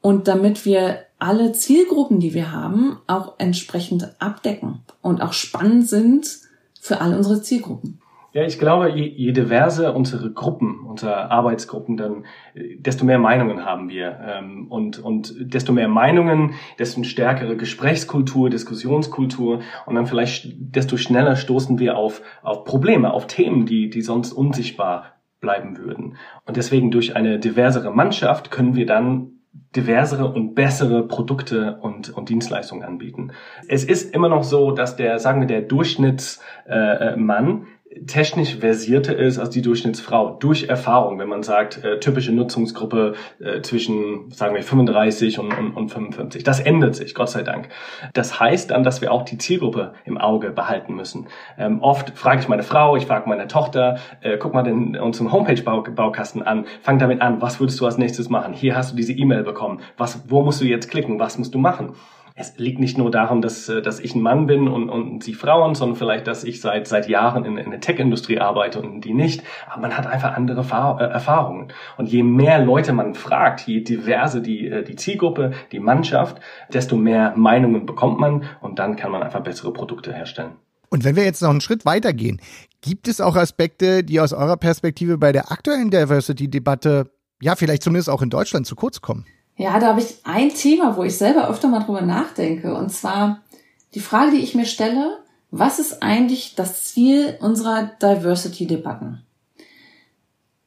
und 0.00 0.28
damit 0.28 0.64
wir 0.64 1.00
alle 1.18 1.52
Zielgruppen, 1.52 2.20
die 2.20 2.32
wir 2.32 2.52
haben, 2.52 2.98
auch 3.06 3.34
entsprechend 3.38 4.14
abdecken 4.20 4.82
und 5.02 5.20
auch 5.20 5.32
spannend 5.32 5.88
sind 5.88 6.38
für 6.80 7.00
all 7.00 7.14
unsere 7.14 7.42
Zielgruppen. 7.42 8.00
Ja, 8.34 8.42
ich 8.42 8.58
glaube, 8.58 8.90
je, 8.90 9.06
je 9.06 9.30
diverser 9.30 9.94
unsere 9.94 10.32
Gruppen, 10.32 10.80
unsere 10.80 11.30
Arbeitsgruppen, 11.30 11.96
dann 11.96 12.24
äh, 12.54 12.76
desto 12.78 13.04
mehr 13.04 13.20
Meinungen 13.20 13.64
haben 13.64 13.88
wir. 13.88 14.18
Ähm, 14.26 14.66
und, 14.70 14.98
und 14.98 15.36
desto 15.38 15.72
mehr 15.72 15.86
Meinungen, 15.86 16.54
desto 16.80 17.04
stärkere 17.04 17.56
Gesprächskultur, 17.56 18.50
Diskussionskultur 18.50 19.60
und 19.86 19.94
dann 19.94 20.06
vielleicht 20.06 20.48
desto 20.58 20.96
schneller 20.96 21.36
stoßen 21.36 21.78
wir 21.78 21.96
auf, 21.96 22.22
auf 22.42 22.64
Probleme, 22.64 23.12
auf 23.12 23.28
Themen, 23.28 23.66
die, 23.66 23.88
die 23.88 24.02
sonst 24.02 24.32
unsichtbar 24.32 25.14
bleiben 25.40 25.78
würden. 25.78 26.16
Und 26.44 26.56
deswegen 26.56 26.90
durch 26.90 27.14
eine 27.14 27.38
diversere 27.38 27.92
Mannschaft 27.92 28.50
können 28.50 28.74
wir 28.74 28.86
dann 28.86 29.34
diversere 29.76 30.32
und 30.32 30.54
bessere 30.54 31.06
Produkte 31.06 31.78
und, 31.80 32.10
und 32.10 32.28
Dienstleistungen 32.28 32.84
anbieten. 32.84 33.32
Es 33.68 33.84
ist 33.84 34.14
immer 34.14 34.28
noch 34.28 34.42
so, 34.42 34.72
dass 34.72 34.96
der, 34.96 35.18
sagen 35.18 35.40
wir, 35.40 35.46
der 35.46 35.62
Durchschnittsmann 35.62 37.62
äh, 37.62 37.66
technisch 38.06 38.56
versierter 38.56 39.16
ist 39.16 39.38
als 39.38 39.50
die 39.50 39.62
Durchschnittsfrau 39.62 40.36
durch 40.40 40.68
Erfahrung, 40.68 41.18
wenn 41.18 41.28
man 41.28 41.42
sagt, 41.42 41.84
äh, 41.84 42.00
typische 42.00 42.32
Nutzungsgruppe 42.32 43.14
äh, 43.40 43.62
zwischen, 43.62 44.30
sagen 44.30 44.54
wir, 44.54 44.62
35 44.62 45.38
und, 45.38 45.56
und, 45.56 45.72
und 45.72 45.88
55. 45.90 46.42
Das 46.42 46.60
ändert 46.60 46.96
sich, 46.96 47.14
Gott 47.14 47.30
sei 47.30 47.42
Dank. 47.42 47.68
Das 48.12 48.40
heißt 48.40 48.70
dann, 48.70 48.82
dass 48.82 49.00
wir 49.00 49.12
auch 49.12 49.22
die 49.22 49.38
Zielgruppe 49.38 49.94
im 50.04 50.18
Auge 50.18 50.50
behalten 50.50 50.94
müssen. 50.94 51.28
Ähm, 51.58 51.80
oft 51.82 52.16
frage 52.18 52.40
ich 52.40 52.48
meine 52.48 52.62
Frau, 52.62 52.96
ich 52.96 53.06
frage 53.06 53.28
meine 53.28 53.46
Tochter, 53.46 53.98
äh, 54.20 54.38
guck 54.38 54.54
mal 54.54 54.62
den, 54.62 54.96
unseren 54.96 55.32
Homepage-Baukasten 55.32 56.42
an, 56.42 56.66
fang 56.82 56.98
damit 56.98 57.20
an, 57.20 57.40
was 57.40 57.60
würdest 57.60 57.80
du 57.80 57.86
als 57.86 57.98
nächstes 57.98 58.28
machen? 58.28 58.54
Hier 58.54 58.76
hast 58.76 58.92
du 58.92 58.96
diese 58.96 59.12
E-Mail 59.12 59.42
bekommen. 59.42 59.80
Was, 59.96 60.24
wo 60.28 60.42
musst 60.42 60.60
du 60.60 60.64
jetzt 60.64 60.90
klicken? 60.90 61.18
Was 61.18 61.38
musst 61.38 61.54
du 61.54 61.58
machen? 61.58 61.94
Es 62.36 62.58
liegt 62.58 62.80
nicht 62.80 62.98
nur 62.98 63.12
darum, 63.12 63.42
dass, 63.42 63.68
äh, 63.68 63.80
dass 63.80 64.00
ich 64.00 64.14
ein 64.14 64.22
Mann 64.22 64.46
bin 64.46 64.66
und, 64.66 64.88
und 64.88 65.22
sie 65.22 65.34
Frauen, 65.34 65.74
sondern 65.74 65.96
vielleicht, 65.96 66.26
dass 66.26 66.42
ich 66.42 66.60
seit, 66.60 66.88
seit 66.88 67.08
Jahren 67.08 67.44
in, 67.44 67.56
in 67.56 67.70
der 67.70 67.80
Tech-Industrie 67.80 68.40
arbeite 68.40 68.80
und 68.80 69.02
die 69.02 69.14
nicht. 69.14 69.42
Aber 69.70 69.82
man 69.82 69.96
hat 69.96 70.06
einfach 70.06 70.34
andere 70.34 70.60
äh, 70.60 71.04
Erfahrungen. 71.04 71.72
Und 71.96 72.06
je 72.06 72.24
mehr 72.24 72.58
Leute 72.58 72.92
man 72.92 73.14
fragt, 73.14 73.66
je 73.66 73.80
diverse 73.82 74.42
die, 74.42 74.66
äh, 74.66 74.82
die 74.82 74.96
Zielgruppe, 74.96 75.52
die 75.70 75.78
Mannschaft, 75.78 76.40
desto 76.72 76.96
mehr 76.96 77.34
Meinungen 77.36 77.86
bekommt 77.86 78.18
man 78.18 78.44
und 78.60 78.80
dann 78.80 78.96
kann 78.96 79.12
man 79.12 79.22
einfach 79.22 79.40
bessere 79.40 79.72
Produkte 79.72 80.12
herstellen. 80.12 80.52
Und 80.90 81.04
wenn 81.04 81.16
wir 81.16 81.24
jetzt 81.24 81.42
noch 81.42 81.50
einen 81.50 81.60
Schritt 81.60 81.84
weitergehen, 81.86 82.40
gibt 82.80 83.06
es 83.06 83.20
auch 83.20 83.36
Aspekte, 83.36 84.02
die 84.02 84.20
aus 84.20 84.32
eurer 84.32 84.56
Perspektive 84.56 85.18
bei 85.18 85.30
der 85.32 85.52
aktuellen 85.52 85.90
Diversity-Debatte, 85.90 87.10
ja, 87.40 87.54
vielleicht 87.54 87.82
zumindest 87.82 88.10
auch 88.10 88.22
in 88.22 88.30
Deutschland 88.30 88.66
zu 88.66 88.74
kurz 88.74 89.00
kommen? 89.00 89.24
Ja, 89.56 89.78
da 89.78 89.88
habe 89.88 90.00
ich 90.00 90.16
ein 90.24 90.50
Thema, 90.50 90.96
wo 90.96 91.04
ich 91.04 91.16
selber 91.16 91.48
öfter 91.48 91.68
mal 91.68 91.80
drüber 91.80 92.02
nachdenke. 92.02 92.74
Und 92.74 92.90
zwar 92.90 93.42
die 93.94 94.00
Frage, 94.00 94.32
die 94.32 94.42
ich 94.42 94.54
mir 94.54 94.66
stelle, 94.66 95.18
was 95.50 95.78
ist 95.78 96.02
eigentlich 96.02 96.56
das 96.56 96.84
Ziel 96.84 97.36
unserer 97.40 97.90
Diversity-Debatten? 98.02 99.22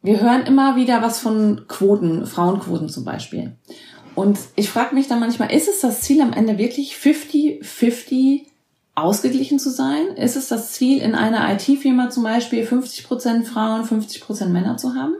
Wir 0.01 0.21
hören 0.21 0.45
immer 0.45 0.77
wieder 0.77 1.01
was 1.01 1.19
von 1.19 1.65
Quoten, 1.67 2.25
Frauenquoten 2.25 2.87
zum 2.87 3.03
Beispiel. 3.03 3.57
Und 4.15 4.39
ich 4.55 4.69
frage 4.69 4.95
mich 4.95 5.07
dann 5.07 5.19
manchmal, 5.19 5.51
ist 5.51 5.67
es 5.67 5.81
das 5.81 6.01
Ziel 6.01 6.21
am 6.21 6.31
Ende 6.31 6.57
wirklich 6.57 6.95
50-50 6.95 8.45
ausgeglichen 8.95 9.59
zu 9.59 9.69
sein? 9.69 10.07
Ist 10.15 10.37
es 10.37 10.47
das 10.47 10.71
Ziel, 10.71 11.01
in 11.01 11.13
einer 11.13 11.53
IT-Firma 11.53 12.09
zum 12.09 12.23
Beispiel 12.23 12.63
50% 12.63 13.43
Frauen, 13.43 13.83
50% 13.83 14.45
Männer 14.45 14.77
zu 14.77 14.95
haben? 14.95 15.15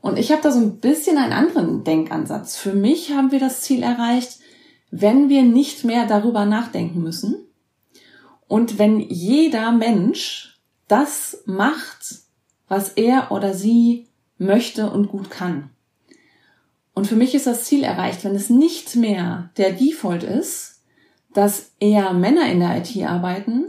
Und 0.00 0.18
ich 0.18 0.30
habe 0.30 0.42
da 0.42 0.52
so 0.52 0.60
ein 0.60 0.78
bisschen 0.78 1.18
einen 1.18 1.32
anderen 1.32 1.84
Denkansatz. 1.84 2.56
Für 2.56 2.72
mich 2.72 3.12
haben 3.12 3.32
wir 3.32 3.40
das 3.40 3.62
Ziel 3.62 3.82
erreicht, 3.82 4.38
wenn 4.90 5.28
wir 5.28 5.42
nicht 5.42 5.84
mehr 5.84 6.06
darüber 6.06 6.44
nachdenken 6.46 7.02
müssen 7.02 7.36
und 8.46 8.78
wenn 8.78 9.00
jeder 9.00 9.72
Mensch 9.72 10.58
das 10.86 11.42
macht, 11.44 12.22
was 12.68 12.90
er 12.90 13.30
oder 13.30 13.52
sie 13.54 14.06
möchte 14.38 14.90
und 14.90 15.08
gut 15.08 15.30
kann. 15.30 15.70
Und 16.94 17.06
für 17.06 17.16
mich 17.16 17.34
ist 17.34 17.46
das 17.46 17.64
Ziel 17.64 17.84
erreicht, 17.84 18.24
wenn 18.24 18.34
es 18.34 18.50
nicht 18.50 18.96
mehr 18.96 19.50
der 19.56 19.72
Default 19.72 20.22
ist, 20.22 20.80
dass 21.34 21.72
eher 21.78 22.12
Männer 22.12 22.50
in 22.50 22.60
der 22.60 22.78
IT 22.78 22.96
arbeiten 23.04 23.66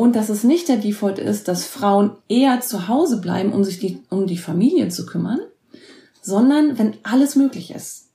und 0.00 0.16
dass 0.16 0.30
es 0.30 0.44
nicht 0.44 0.70
der 0.70 0.78
Default 0.78 1.18
ist, 1.18 1.46
dass 1.46 1.66
Frauen 1.66 2.12
eher 2.26 2.62
zu 2.62 2.88
Hause 2.88 3.20
bleiben, 3.20 3.52
um 3.52 3.64
sich 3.64 3.80
die, 3.80 4.00
um 4.08 4.26
die 4.26 4.38
Familie 4.38 4.88
zu 4.88 5.04
kümmern, 5.04 5.40
sondern 6.22 6.78
wenn 6.78 6.96
alles 7.02 7.36
möglich 7.36 7.70
ist. 7.74 8.08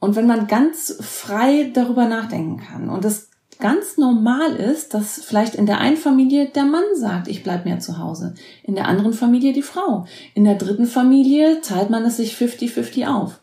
Und 0.00 0.16
wenn 0.16 0.26
man 0.26 0.48
ganz 0.48 0.98
frei 1.00 1.70
darüber 1.72 2.08
nachdenken 2.08 2.56
kann 2.56 2.88
und 2.88 3.04
es 3.04 3.30
ganz 3.60 3.96
normal 3.96 4.56
ist, 4.56 4.92
dass 4.92 5.22
vielleicht 5.22 5.54
in 5.54 5.66
der 5.66 5.78
einen 5.78 5.96
Familie 5.96 6.48
der 6.48 6.64
Mann 6.64 6.82
sagt, 6.94 7.28
ich 7.28 7.44
bleib 7.44 7.64
mehr 7.64 7.78
zu 7.78 7.98
Hause, 7.98 8.34
in 8.64 8.74
der 8.74 8.88
anderen 8.88 9.12
Familie 9.12 9.52
die 9.52 9.62
Frau, 9.62 10.04
in 10.34 10.42
der 10.42 10.56
dritten 10.56 10.86
Familie 10.86 11.60
teilt 11.60 11.90
man 11.90 12.04
es 12.06 12.16
sich 12.16 12.34
50-50 12.34 13.06
auf. 13.06 13.38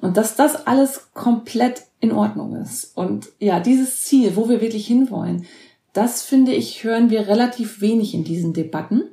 Und 0.00 0.16
dass 0.16 0.36
das 0.36 0.68
alles 0.68 1.08
komplett 1.12 1.82
in 1.98 2.12
Ordnung 2.12 2.54
ist. 2.54 2.96
Und 2.96 3.30
ja, 3.40 3.58
dieses 3.58 4.02
Ziel, 4.02 4.36
wo 4.36 4.48
wir 4.48 4.60
wirklich 4.60 4.86
hinwollen, 4.86 5.46
das 5.94 6.22
finde 6.22 6.52
ich, 6.52 6.84
hören 6.84 7.08
wir 7.08 7.28
relativ 7.28 7.80
wenig 7.80 8.14
in 8.14 8.24
diesen 8.24 8.52
Debatten. 8.52 9.04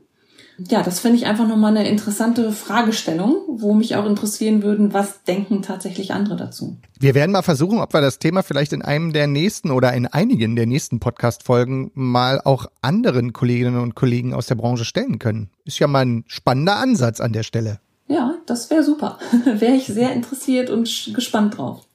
Ja, 0.69 0.83
das 0.83 0.99
finde 0.99 1.17
ich 1.17 1.25
einfach 1.25 1.47
nochmal 1.47 1.75
eine 1.75 1.89
interessante 1.89 2.51
Fragestellung, 2.51 3.35
wo 3.47 3.73
mich 3.73 3.95
auch 3.95 4.05
interessieren 4.05 4.61
würden, 4.61 4.93
was 4.93 5.23
denken 5.23 5.61
tatsächlich 5.61 6.13
andere 6.13 6.35
dazu. 6.35 6.77
Wir 6.99 7.15
werden 7.15 7.31
mal 7.31 7.41
versuchen, 7.41 7.79
ob 7.79 7.93
wir 7.93 8.01
das 8.01 8.19
Thema 8.19 8.43
vielleicht 8.43 8.73
in 8.73 8.81
einem 8.81 9.13
der 9.13 9.27
nächsten 9.27 9.71
oder 9.71 9.93
in 9.93 10.07
einigen 10.07 10.55
der 10.55 10.67
nächsten 10.67 10.99
Podcast-Folgen 10.99 11.91
mal 11.93 12.41
auch 12.41 12.67
anderen 12.81 13.33
Kolleginnen 13.33 13.79
und 13.79 13.95
Kollegen 13.95 14.33
aus 14.33 14.47
der 14.47 14.55
Branche 14.55 14.85
stellen 14.85 15.17
können. 15.17 15.49
Ist 15.65 15.79
ja 15.79 15.87
mal 15.87 16.05
ein 16.05 16.25
spannender 16.27 16.75
Ansatz 16.75 17.21
an 17.21 17.33
der 17.33 17.43
Stelle. 17.43 17.79
Ja, 18.07 18.35
das 18.45 18.69
wäre 18.69 18.83
super. 18.83 19.17
wäre 19.45 19.73
ich 19.73 19.87
sehr 19.87 20.13
interessiert 20.13 20.69
und 20.69 21.11
gespannt 21.15 21.57
drauf. 21.57 21.87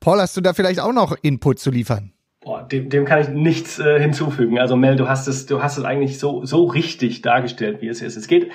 Paul, 0.00 0.20
hast 0.20 0.36
du 0.36 0.40
da 0.40 0.52
vielleicht 0.52 0.80
auch 0.80 0.92
noch 0.92 1.16
Input 1.22 1.60
zu 1.60 1.70
liefern? 1.70 2.12
Boah, 2.46 2.62
dem, 2.62 2.90
dem 2.90 3.04
kann 3.04 3.20
ich 3.20 3.28
nichts 3.28 3.80
äh, 3.80 3.98
hinzufügen. 3.98 4.60
Also 4.60 4.76
Mel, 4.76 4.94
du 4.94 5.08
hast 5.08 5.26
es, 5.26 5.46
du 5.46 5.64
hast 5.64 5.78
es 5.78 5.84
eigentlich 5.84 6.20
so 6.20 6.44
so 6.44 6.66
richtig 6.66 7.20
dargestellt, 7.20 7.82
wie 7.82 7.88
es 7.88 8.00
ist. 8.00 8.16
Es 8.16 8.28
geht, 8.28 8.52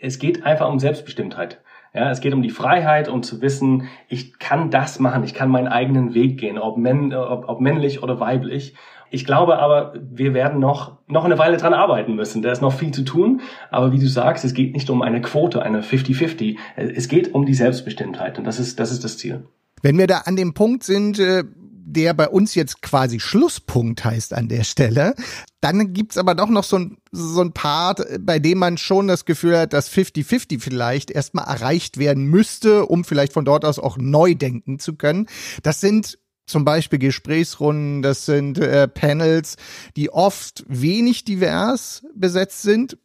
es 0.00 0.20
geht 0.20 0.46
einfach 0.46 0.68
um 0.68 0.78
Selbstbestimmtheit. 0.78 1.60
Ja, 1.92 2.08
es 2.08 2.20
geht 2.20 2.34
um 2.34 2.42
die 2.42 2.50
Freiheit, 2.50 3.08
um 3.08 3.24
zu 3.24 3.42
wissen, 3.42 3.88
ich 4.08 4.38
kann 4.38 4.70
das 4.70 5.00
machen, 5.00 5.24
ich 5.24 5.34
kann 5.34 5.50
meinen 5.50 5.66
eigenen 5.66 6.14
Weg 6.14 6.38
gehen, 6.38 6.56
ob, 6.56 6.78
männ, 6.78 7.12
ob, 7.12 7.48
ob 7.48 7.60
männlich 7.60 8.00
oder 8.00 8.20
weiblich. 8.20 8.76
Ich 9.10 9.24
glaube 9.24 9.58
aber, 9.58 9.94
wir 9.98 10.32
werden 10.32 10.60
noch, 10.60 10.98
noch 11.08 11.24
eine 11.24 11.36
Weile 11.36 11.56
dran 11.56 11.74
arbeiten 11.74 12.14
müssen. 12.14 12.42
Da 12.42 12.52
ist 12.52 12.62
noch 12.62 12.74
viel 12.74 12.92
zu 12.92 13.02
tun. 13.02 13.40
Aber 13.72 13.90
wie 13.90 13.98
du 13.98 14.06
sagst, 14.06 14.44
es 14.44 14.54
geht 14.54 14.72
nicht 14.72 14.88
um 14.88 15.02
eine 15.02 15.20
Quote, 15.20 15.62
eine 15.62 15.80
50-50. 15.80 16.58
Es 16.76 17.08
geht 17.08 17.34
um 17.34 17.44
die 17.44 17.54
Selbstbestimmtheit. 17.54 18.38
Und 18.38 18.44
das 18.44 18.60
ist, 18.60 18.78
das 18.78 18.92
ist 18.92 19.02
das 19.02 19.18
Ziel. 19.18 19.46
Wenn 19.82 19.98
wir 19.98 20.06
da 20.06 20.18
an 20.26 20.36
dem 20.36 20.54
Punkt 20.54 20.84
sind, 20.84 21.18
äh, 21.18 21.44
der 21.86 22.14
bei 22.14 22.28
uns 22.28 22.54
jetzt 22.56 22.82
quasi 22.82 23.20
Schlusspunkt 23.20 24.04
heißt 24.04 24.34
an 24.34 24.48
der 24.48 24.64
Stelle. 24.64 25.14
Dann 25.60 25.92
gibt's 25.92 26.18
aber 26.18 26.34
doch 26.34 26.48
noch 26.48 26.64
so 26.64 26.78
ein, 26.78 26.98
so 27.12 27.40
ein 27.40 27.52
Part, 27.52 28.02
bei 28.20 28.40
dem 28.40 28.58
man 28.58 28.76
schon 28.76 29.06
das 29.06 29.24
Gefühl 29.24 29.56
hat, 29.56 29.72
dass 29.72 29.90
50-50 29.90 30.60
vielleicht 30.60 31.12
erstmal 31.12 31.46
erreicht 31.46 31.98
werden 31.98 32.24
müsste, 32.24 32.86
um 32.86 33.04
vielleicht 33.04 33.32
von 33.32 33.44
dort 33.44 33.64
aus 33.64 33.78
auch 33.78 33.96
neu 33.98 34.34
denken 34.34 34.80
zu 34.80 34.96
können. 34.96 35.26
Das 35.62 35.80
sind 35.80 36.18
zum 36.46 36.64
Beispiel 36.64 36.98
Gesprächsrunden, 36.98 38.02
das 38.02 38.26
sind 38.26 38.58
äh, 38.58 38.88
Panels, 38.88 39.56
die 39.96 40.10
oft 40.10 40.64
wenig 40.68 41.24
divers 41.24 42.04
besetzt 42.14 42.62
sind, 42.62 42.98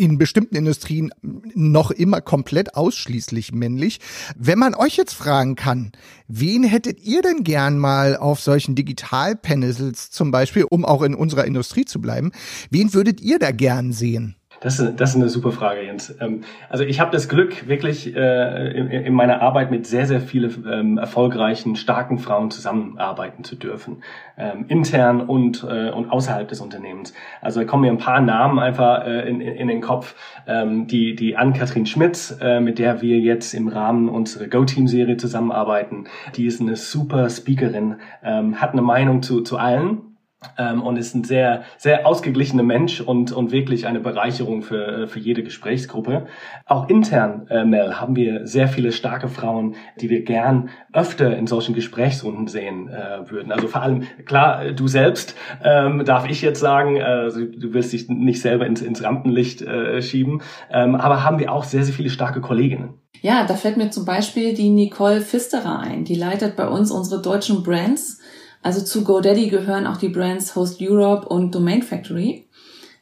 in 0.00 0.16
bestimmten 0.16 0.56
Industrien 0.56 1.12
noch 1.22 1.90
immer 1.90 2.22
komplett 2.22 2.74
ausschließlich 2.74 3.52
männlich. 3.52 4.00
Wenn 4.34 4.58
man 4.58 4.74
euch 4.74 4.96
jetzt 4.96 5.12
fragen 5.12 5.56
kann, 5.56 5.92
wen 6.26 6.64
hättet 6.64 7.00
ihr 7.00 7.20
denn 7.20 7.44
gern 7.44 7.78
mal 7.78 8.16
auf 8.16 8.40
solchen 8.40 8.74
Digitalpanels 8.74 10.10
zum 10.10 10.30
Beispiel, 10.30 10.64
um 10.64 10.86
auch 10.86 11.02
in 11.02 11.14
unserer 11.14 11.44
Industrie 11.44 11.84
zu 11.84 12.00
bleiben, 12.00 12.32
wen 12.70 12.94
würdet 12.94 13.20
ihr 13.20 13.38
da 13.38 13.50
gern 13.50 13.92
sehen? 13.92 14.36
Das 14.60 14.78
ist, 14.78 15.00
das 15.00 15.10
ist 15.10 15.16
eine 15.16 15.30
super 15.30 15.52
Frage, 15.52 15.82
Jens. 15.82 16.14
Ähm, 16.20 16.42
also 16.68 16.84
ich 16.84 17.00
habe 17.00 17.10
das 17.10 17.28
Glück, 17.28 17.66
wirklich 17.66 18.14
äh, 18.14 19.06
in, 19.06 19.14
meiner 19.14 19.40
Arbeit 19.40 19.70
mit 19.70 19.86
sehr, 19.86 20.06
sehr 20.06 20.20
vielen 20.20 20.64
ähm, 20.70 20.98
erfolgreichen, 20.98 21.76
starken 21.76 22.18
Frauen 22.18 22.50
zusammenarbeiten 22.50 23.42
zu 23.42 23.56
dürfen. 23.56 24.02
Ähm, 24.36 24.66
intern 24.68 25.22
und, 25.22 25.64
äh, 25.68 25.90
und 25.90 26.10
außerhalb 26.10 26.46
des 26.46 26.60
Unternehmens. 26.60 27.14
Also 27.40 27.60
da 27.60 27.66
kommen 27.66 27.82
mir 27.82 27.90
ein 27.90 27.98
paar 27.98 28.20
Namen 28.20 28.58
einfach 28.58 29.06
äh, 29.06 29.28
in, 29.28 29.40
in 29.40 29.68
den 29.68 29.80
Kopf. 29.80 30.14
Die, 30.46 31.14
die 31.14 31.36
Ann-Kathrin 31.36 31.86
Schmitz, 31.86 32.36
mit 32.60 32.78
der 32.78 33.02
wir 33.02 33.18
jetzt 33.18 33.54
im 33.54 33.68
Rahmen 33.68 34.08
unserer 34.08 34.48
Go-Team-Serie 34.48 35.16
zusammenarbeiten, 35.16 36.06
die 36.34 36.46
ist 36.46 36.60
eine 36.60 36.74
super 36.76 37.30
Speakerin, 37.30 37.96
hat 38.22 38.72
eine 38.72 38.82
Meinung 38.82 39.22
zu, 39.22 39.42
zu 39.42 39.58
allen 39.58 40.09
ähm, 40.56 40.82
und 40.82 40.96
ist 40.96 41.14
ein 41.14 41.24
sehr, 41.24 41.62
sehr 41.76 42.06
ausgeglichener 42.06 42.62
Mensch 42.62 43.00
und, 43.00 43.32
und 43.32 43.52
wirklich 43.52 43.86
eine 43.86 44.00
Bereicherung 44.00 44.62
für, 44.62 45.06
für 45.06 45.18
jede 45.18 45.42
Gesprächsgruppe. 45.42 46.26
Auch 46.66 46.88
intern, 46.88 47.46
äh, 47.50 47.64
Mel, 47.64 48.00
haben 48.00 48.16
wir 48.16 48.46
sehr 48.46 48.68
viele 48.68 48.92
starke 48.92 49.28
Frauen, 49.28 49.74
die 50.00 50.08
wir 50.08 50.24
gern 50.24 50.70
öfter 50.92 51.36
in 51.36 51.46
solchen 51.46 51.74
Gesprächsrunden 51.74 52.46
sehen 52.46 52.88
äh, 52.88 53.30
würden. 53.30 53.52
Also 53.52 53.68
vor 53.68 53.82
allem, 53.82 54.04
klar, 54.24 54.72
du 54.72 54.88
selbst, 54.88 55.34
ähm, 55.62 56.04
darf 56.04 56.28
ich 56.28 56.40
jetzt 56.42 56.60
sagen, 56.60 56.96
äh, 56.96 57.30
du 57.30 57.74
wirst 57.74 57.92
dich 57.92 58.08
nicht 58.08 58.40
selber 58.40 58.66
ins, 58.66 58.80
ins 58.80 59.02
Rampenlicht 59.02 59.62
äh, 59.62 60.00
schieben, 60.00 60.42
ähm, 60.70 60.94
aber 60.94 61.22
haben 61.22 61.38
wir 61.38 61.52
auch 61.52 61.64
sehr, 61.64 61.84
sehr 61.84 61.94
viele 61.94 62.10
starke 62.10 62.40
Kolleginnen. 62.40 62.94
Ja, 63.22 63.44
da 63.46 63.54
fällt 63.54 63.76
mir 63.76 63.90
zum 63.90 64.06
Beispiel 64.06 64.54
die 64.54 64.70
Nicole 64.70 65.20
Pfisterer 65.20 65.78
ein. 65.78 66.04
Die 66.04 66.14
leitet 66.14 66.56
bei 66.56 66.66
uns 66.66 66.90
unsere 66.90 67.20
deutschen 67.20 67.62
Brands 67.62 68.18
also 68.62 68.82
zu 68.82 69.04
GoDaddy 69.04 69.48
gehören 69.48 69.86
auch 69.86 69.96
die 69.96 70.08
Brands 70.08 70.54
Host 70.54 70.80
Europe 70.80 71.28
und 71.28 71.54
Domain 71.54 71.82
Factory. 71.82 72.46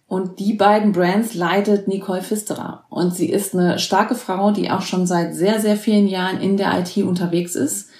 Und 0.06 0.38
die 0.38 0.54
beiden 0.54 0.92
Brands 0.92 1.34
leitet 1.34 1.86
Nicole 1.86 2.22
Pfisterer. 2.22 2.84
Und 2.88 3.14
sie 3.14 3.28
ist 3.28 3.54
eine 3.54 3.78
starke 3.78 4.14
Frau, 4.14 4.52
die 4.52 4.70
auch 4.70 4.80
schon 4.80 5.06
seit 5.06 5.34
sehr, 5.34 5.60
sehr 5.60 5.76
vielen 5.76 6.08
Jahren 6.08 6.40
in 6.40 6.56
der 6.56 6.78
IT 6.78 6.96
unterwegs 7.04 7.54
ist, 7.54 7.90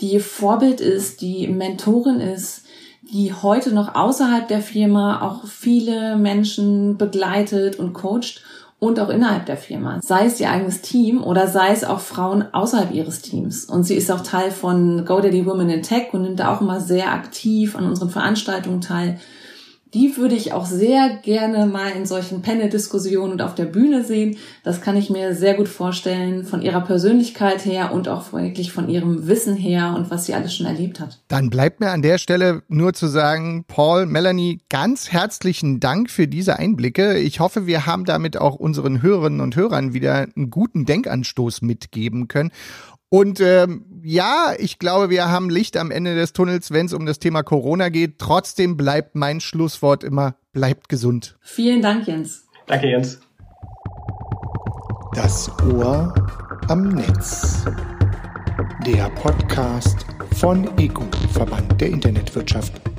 die 0.00 0.18
Vorbild 0.18 0.80
ist, 0.80 1.20
die 1.20 1.46
Mentorin 1.46 2.20
ist, 2.20 2.64
die 3.02 3.32
heute 3.32 3.72
noch 3.72 3.94
außerhalb 3.94 4.48
der 4.48 4.62
Firma 4.62 5.20
auch 5.22 5.46
viele 5.46 6.16
Menschen 6.16 6.96
begleitet 6.96 7.78
und 7.78 7.92
coacht 7.92 8.42
und 8.82 8.98
auch 8.98 9.10
innerhalb 9.10 9.46
der 9.46 9.56
Firma. 9.56 10.00
Sei 10.02 10.26
es 10.26 10.40
ihr 10.40 10.50
eigenes 10.50 10.80
Team 10.80 11.22
oder 11.22 11.46
sei 11.46 11.70
es 11.70 11.84
auch 11.84 12.00
Frauen 12.00 12.52
außerhalb 12.52 12.92
ihres 12.92 13.22
Teams. 13.22 13.64
Und 13.64 13.84
sie 13.84 13.94
ist 13.94 14.10
auch 14.10 14.22
Teil 14.22 14.50
von 14.50 15.04
GoDaddy 15.04 15.46
Women 15.46 15.70
in 15.70 15.82
Tech 15.82 16.08
und 16.10 16.22
nimmt 16.22 16.40
da 16.40 16.52
auch 16.52 16.60
immer 16.60 16.80
sehr 16.80 17.12
aktiv 17.12 17.76
an 17.76 17.86
unseren 17.86 18.10
Veranstaltungen 18.10 18.80
teil 18.80 19.20
die 19.94 20.16
würde 20.16 20.34
ich 20.34 20.52
auch 20.52 20.64
sehr 20.64 21.18
gerne 21.22 21.66
mal 21.66 21.90
in 21.90 22.06
solchen 22.06 22.40
Panel-Diskussionen 22.40 23.32
und 23.32 23.42
auf 23.42 23.54
der 23.54 23.66
Bühne 23.66 24.04
sehen. 24.04 24.38
Das 24.64 24.80
kann 24.80 24.96
ich 24.96 25.10
mir 25.10 25.34
sehr 25.34 25.54
gut 25.54 25.68
vorstellen, 25.68 26.44
von 26.44 26.62
ihrer 26.62 26.80
Persönlichkeit 26.80 27.64
her 27.66 27.92
und 27.92 28.08
auch 28.08 28.32
wirklich 28.32 28.72
von 28.72 28.88
ihrem 28.88 29.26
Wissen 29.28 29.54
her 29.54 29.94
und 29.96 30.10
was 30.10 30.24
sie 30.26 30.34
alles 30.34 30.54
schon 30.54 30.66
erlebt 30.66 30.98
hat. 30.98 31.20
Dann 31.28 31.50
bleibt 31.50 31.80
mir 31.80 31.90
an 31.90 32.00
der 32.00 32.16
Stelle 32.18 32.62
nur 32.68 32.94
zu 32.94 33.06
sagen, 33.06 33.64
Paul, 33.68 34.06
Melanie, 34.06 34.60
ganz 34.70 35.12
herzlichen 35.12 35.78
Dank 35.78 36.10
für 36.10 36.26
diese 36.26 36.58
Einblicke. 36.58 37.18
Ich 37.18 37.40
hoffe, 37.40 37.66
wir 37.66 37.84
haben 37.84 38.06
damit 38.06 38.38
auch 38.38 38.54
unseren 38.54 39.02
Hörerinnen 39.02 39.40
und 39.40 39.56
Hörern 39.56 39.92
wieder 39.92 40.26
einen 40.34 40.50
guten 40.50 40.86
Denkanstoß 40.86 41.60
mitgeben 41.60 42.28
können. 42.28 42.50
Und 43.10 43.40
ähm, 43.40 43.84
ja, 44.04 44.54
ich 44.58 44.78
glaube, 44.78 45.10
wir 45.10 45.30
haben 45.30 45.50
Licht 45.50 45.76
am 45.76 45.90
Ende 45.90 46.14
des 46.14 46.32
Tunnels, 46.32 46.70
wenn 46.70 46.86
es 46.86 46.92
um 46.92 47.06
das 47.06 47.18
Thema 47.18 47.42
Corona 47.42 47.88
geht. 47.88 48.18
Trotzdem 48.18 48.76
bleibt 48.76 49.14
mein 49.14 49.40
Schlusswort 49.40 50.04
immer, 50.04 50.34
bleibt 50.52 50.88
gesund. 50.88 51.36
Vielen 51.40 51.82
Dank, 51.82 52.06
Jens. 52.06 52.46
Danke, 52.66 52.88
Jens. 52.88 53.20
Das 55.14 55.50
Ohr 55.62 56.14
am 56.68 56.88
Netz. 56.88 57.64
Der 58.86 59.10
Podcast 59.10 60.06
von 60.36 60.68
EGU, 60.78 61.04
Verband 61.32 61.80
der 61.80 61.88
Internetwirtschaft. 61.88 62.91